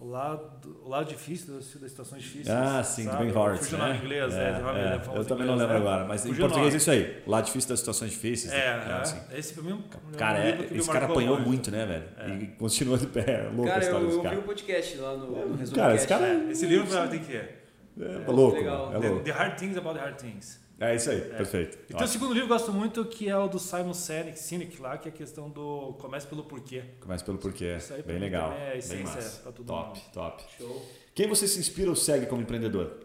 [0.00, 2.48] O lado, o lado difícil das, das situações difíceis.
[2.50, 3.16] Ah, sim, do?
[3.18, 3.86] Ben Horst, Fugiu o né?
[3.86, 5.16] nome em inglês, É, é, é.
[5.16, 5.76] Eu também não inglês, lembro né?
[5.76, 7.22] agora, mas em Fugiu o português é isso aí.
[7.24, 8.52] Lá difícil das situações difíceis.
[8.52, 8.86] É, né?
[8.88, 8.94] é.
[8.94, 9.20] assim.
[9.32, 12.42] esse pra mim é um- Cara, um é- esse cara apanhou muito, né, velho?
[12.42, 13.44] E continua de pé.
[13.44, 14.38] É louco a Cara, eu, história eu desse vi cara.
[14.40, 17.61] o podcast lá no, no Resumo Cara, esse cara É, Esse livro tem que é.
[18.00, 18.56] É, louco.
[18.56, 18.94] legal.
[18.94, 19.24] É The, louco.
[19.24, 20.60] The Hard Things About the Hard Things.
[20.80, 21.78] É isso aí, perfeito.
[21.84, 22.08] Então, o Ótimo.
[22.12, 25.08] segundo livro que eu gosto muito, que é o do Simon Sinek, Sinek lá, que
[25.08, 26.82] é a questão do comece pelo porquê.
[27.00, 27.76] Começa pelo porquê.
[27.76, 28.50] Isso aí Bem legal.
[28.52, 29.42] é a Bem essência massa.
[29.42, 30.10] pra todo Top, mundo.
[30.12, 30.44] top.
[30.58, 30.88] Show.
[31.14, 32.98] Quem você se inspira ou segue como empreendedor?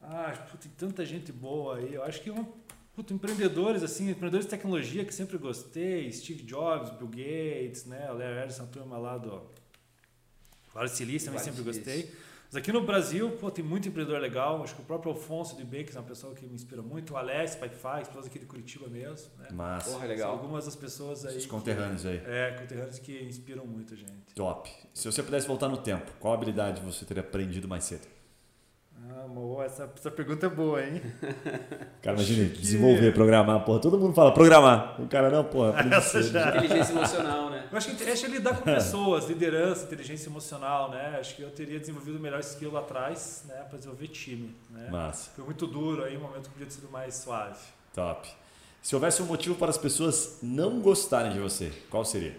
[0.00, 1.92] Ah, puta, tem tanta gente boa aí.
[1.94, 2.46] Eu acho que uma,
[2.94, 8.10] puta, empreendedores, assim, empreendedores de tecnologia que sempre gostei, Steve Jobs, Bill Gates, né?
[8.12, 9.42] O Larry Ellison, a turma lá do
[10.72, 12.12] Vale do Silício, também sempre gostei.
[12.52, 14.62] Mas aqui no Brasil, pô, tem muito empreendedor legal.
[14.62, 17.14] Acho que o próprio Alfonso de Bakers é uma pessoa que me inspira muito.
[17.14, 19.30] O Alex, Pipefy, esposa aqui de Curitiba mesmo.
[19.38, 19.48] Né?
[19.52, 19.86] Massa.
[19.86, 20.30] Porra, São legal.
[20.32, 21.38] algumas das pessoas aí.
[21.38, 22.20] Os que- conterrâneos aí.
[22.26, 24.34] É, conterrâneos que inspiram muito a gente.
[24.34, 24.70] Top.
[24.92, 28.06] Se você pudesse voltar no tempo, qual habilidade você teria aprendido mais cedo?
[29.08, 31.00] Ah, boa, essa, essa pergunta é boa, hein?
[32.02, 33.80] Cara, imagine, desenvolver, programar, porra.
[33.80, 35.00] Todo mundo fala programar.
[35.00, 37.61] O cara não, porra, Essa já- Inteligência emocional, né?
[37.72, 41.16] Eu acho que que lidar com pessoas, liderança, inteligência emocional, né?
[41.18, 43.64] Acho que eu teria desenvolvido o melhor skill lá atrás, né?
[43.66, 44.90] Para desenvolver time, né?
[44.90, 47.58] Massa, Foi muito duro aí, um momento que podia ter sido mais suave.
[47.94, 48.28] top.
[48.82, 52.36] Se houvesse um motivo para as pessoas não gostarem de você, qual seria?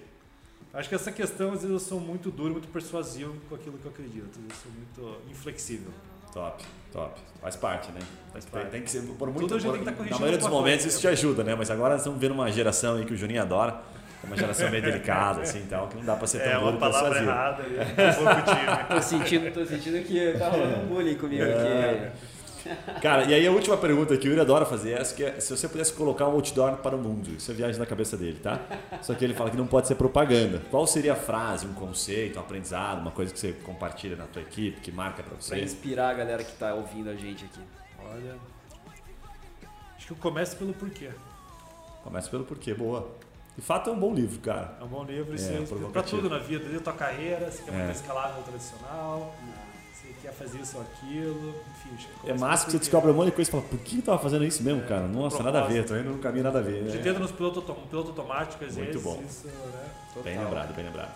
[0.73, 3.85] Acho que essa questão, às vezes, eu sou muito duro, muito persuasivo com aquilo que
[3.85, 4.39] eu acredito.
[4.49, 5.91] Eu sou muito inflexível.
[6.33, 7.19] Top, top.
[7.41, 8.01] Faz parte, né?
[8.31, 8.71] Faz parte.
[8.71, 10.47] tem que ser por muito Tudo a gente tem que tá Na corrigindo maioria dos
[10.49, 11.55] momentos coisa, isso te ajuda, né?
[11.55, 13.81] Mas agora estamos vendo uma geração aí que o Juninho adora.
[14.23, 16.65] É uma geração meio delicada, assim, então, que não dá pra ser tão É, duro
[16.69, 17.31] uma e palavra persuasivo.
[17.31, 17.63] errada
[18.13, 18.87] pouco time.
[18.95, 22.07] Tô sentindo, tô sentindo que tá rolando um bullying comigo É.
[22.07, 22.33] aqui.
[23.01, 25.37] Cara, e aí a última pergunta que o Yuri adora fazer é essa, que é
[25.41, 28.39] se você pudesse colocar um outdoor para o mundo, isso é viagem na cabeça dele,
[28.41, 28.57] tá?
[29.01, 30.61] Só que ele fala que não pode ser propaganda.
[30.71, 34.41] Qual seria a frase, um conceito, um aprendizado, uma coisa que você compartilha na tua
[34.41, 35.59] equipe, que marca pra Pra você?
[35.59, 37.59] inspirar a galera que tá ouvindo a gente aqui.
[38.01, 38.35] Olha.
[39.97, 41.09] Acho que eu começo pelo porquê.
[42.01, 43.11] Começa pelo porquê, boa.
[43.55, 44.75] De fato é um bom livro, cara.
[44.81, 46.21] É um bom livro, É, isso é, pra provocativo.
[46.21, 47.77] tudo na vida, desde a tua carreira, se quer É.
[47.77, 49.35] manter escalável tradicional,
[49.93, 52.07] se você quer fazer isso ou aquilo, enfim.
[52.25, 54.17] É massa que você descobre um monte de coisa e fala, por que eu tava
[54.17, 55.07] fazendo isso mesmo, é, cara?
[55.07, 56.83] Nossa, nada a ver, tô indo num caminho nada a ver.
[56.89, 57.09] Gente né?
[57.09, 59.23] entra nos pilotos piloto automáticos, às Muito vezes, bom.
[59.23, 59.85] isso, né?
[60.23, 61.11] Bem lembrado, bem lembrado.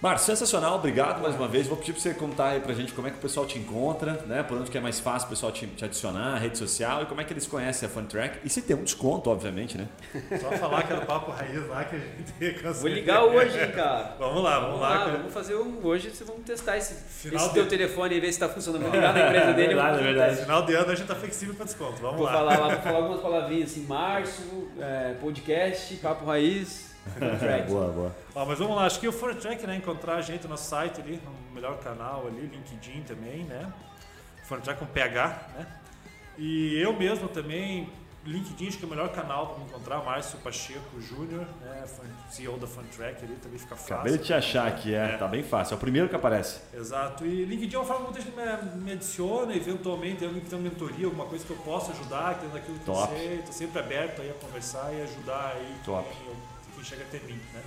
[0.00, 1.66] Márcio, sensacional, obrigado mais uma vez.
[1.66, 4.12] Vou pedir para você contar aí pra gente como é que o pessoal te encontra,
[4.28, 4.44] né?
[4.44, 7.20] Por onde que é mais fácil o pessoal te, te adicionar, rede social e como
[7.20, 8.38] é que eles conhecem a Funtrack.
[8.44, 9.88] E se tem um desconto, obviamente, né?
[10.40, 12.22] Só falar que era o papo raiz lá que a gente
[12.62, 12.72] conseguiu.
[12.74, 14.14] Vou ligar hoje, hein, cara.
[14.20, 14.98] Vamos lá, vamos, lá.
[14.98, 15.10] cara.
[15.16, 15.84] Vamos fazer um.
[15.84, 18.82] Hoje vão testar esse, Final esse de- teu telefone e ver se tá funcionando.
[18.82, 19.66] Vou ligar na empresa dele.
[19.74, 20.36] verdade, vou- é verdade.
[20.42, 22.00] Final de ano a gente tá flexível para desconto.
[22.00, 22.32] Vamos Vou lá.
[22.34, 26.86] falar lá, vou falar algumas palavrinhas assim, março, é, podcast, papo raiz.
[27.68, 28.16] Boa, boa.
[28.34, 29.76] Ó, mas vamos lá, acho que o Fortrack, né?
[29.76, 33.72] Encontrar a gente no nosso site ali, no melhor canal ali, LinkedIn também, né?
[34.44, 35.66] Fortrack com PH, né?
[36.36, 37.90] E eu mesmo também,
[38.24, 41.84] LinkedIn acho que é o melhor canal para me encontrar, Márcio Pacheco Júnior, né?
[42.30, 43.94] CEO da Funtrack ali, também fica fácil.
[43.96, 45.74] Acabei de te achar aqui, é, tá bem fácil.
[45.74, 46.60] É o primeiro que aparece.
[46.72, 47.26] Exato.
[47.26, 48.36] E LinkedIn é uma forma que muita gente
[48.76, 51.92] me, me adiciona, eventualmente tem alguém que tem uma mentoria, alguma coisa que eu possa
[51.92, 53.12] ajudar, que tem daquilo que Top.
[53.12, 53.34] eu sei.
[53.40, 56.08] Estou sempre aberto aí a conversar e ajudar aí Top.
[56.08, 56.36] quem, eu-
[56.80, 57.60] quem chega até mim, né?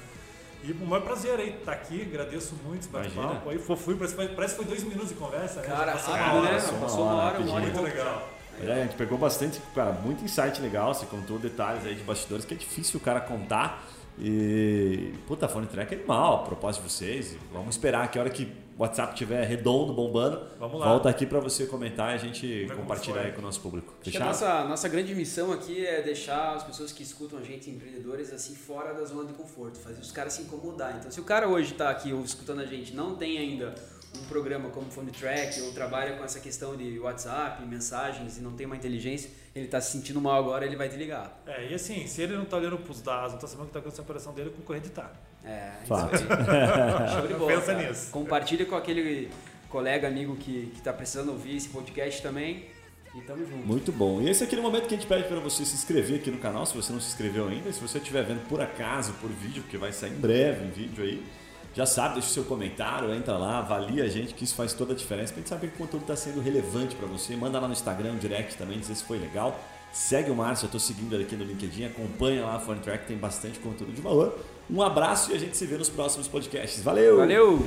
[0.63, 3.49] E o maior prazer aí estar aqui, agradeço muito esse bate-papo.
[3.49, 5.67] Aí foi, foi, parece, que foi- parece que foi dois minutos de conversa, né?
[5.67, 6.51] Cara, passou rápido, uma hora.
[6.51, 6.55] né?
[6.59, 7.89] passou uma Passou uma hora, hora, uma hora Muito pouco.
[7.89, 8.29] legal.
[8.63, 12.45] É, a gente pegou bastante, cara, muito insight legal, você contou detalhes aí de bastidores
[12.45, 13.87] que é difícil o cara contar.
[14.19, 17.35] E, puta, Fone Track é animal, a propósito de vocês.
[17.51, 18.45] Vamos esperar que a hora que
[18.81, 20.87] WhatsApp estiver redondo, bombando, Vamos lá.
[20.87, 23.61] volta aqui pra você comentar e a gente Ver como compartilhar aí com o nosso
[23.61, 23.93] público.
[24.01, 24.27] Acho que a Fechado?
[24.27, 28.55] nossa, nossa grande missão aqui é deixar as pessoas que escutam a gente, empreendedores, assim,
[28.55, 30.95] fora da zona de conforto, fazer os caras se incomodar.
[30.97, 33.75] Então, se o cara hoje está aqui ou escutando a gente, não tem ainda
[34.19, 38.51] um programa como Phone Track ou trabalha com essa questão de WhatsApp, mensagens e não
[38.53, 41.41] tem uma inteligência, ele está se sentindo mal agora, ele vai te ligar.
[41.45, 43.73] É, e assim, se ele não tá olhando pros dados, não tá sabendo o que
[43.73, 45.11] tá acontecendo na operação dele, o concorrente tá.
[45.43, 46.15] É, Fato.
[46.15, 47.09] isso aí.
[47.13, 47.51] Show de bola.
[47.53, 47.87] Pensa cara.
[47.87, 48.11] nisso.
[48.11, 49.29] Compartilha com aquele
[49.69, 52.65] colega, amigo que, que tá precisando ouvir esse podcast também.
[53.13, 53.67] E tamo junto.
[53.67, 54.21] Muito bom.
[54.21, 56.37] E esse é aquele momento que a gente pede para você se inscrever aqui no
[56.37, 57.69] canal, se você não se inscreveu ainda.
[57.69, 60.71] E se você estiver vendo por acaso, por vídeo, porque vai sair em breve um
[60.71, 61.21] vídeo aí,
[61.73, 64.93] já sabe, deixa o seu comentário, entra lá, avalia a gente, que isso faz toda
[64.93, 65.33] a diferença.
[65.33, 67.35] Pra gente saber que o conteúdo está sendo relevante para você.
[67.35, 69.59] Manda lá no Instagram, direct também, dizer se foi legal.
[69.91, 73.07] Segue o Márcio, eu estou seguindo ele aqui no LinkedIn, acompanha lá a Fun Track,
[73.07, 74.39] tem bastante conteúdo de valor.
[74.71, 76.81] Um abraço e a gente se vê nos próximos podcasts.
[76.81, 77.17] Valeu!
[77.17, 77.65] Valeu!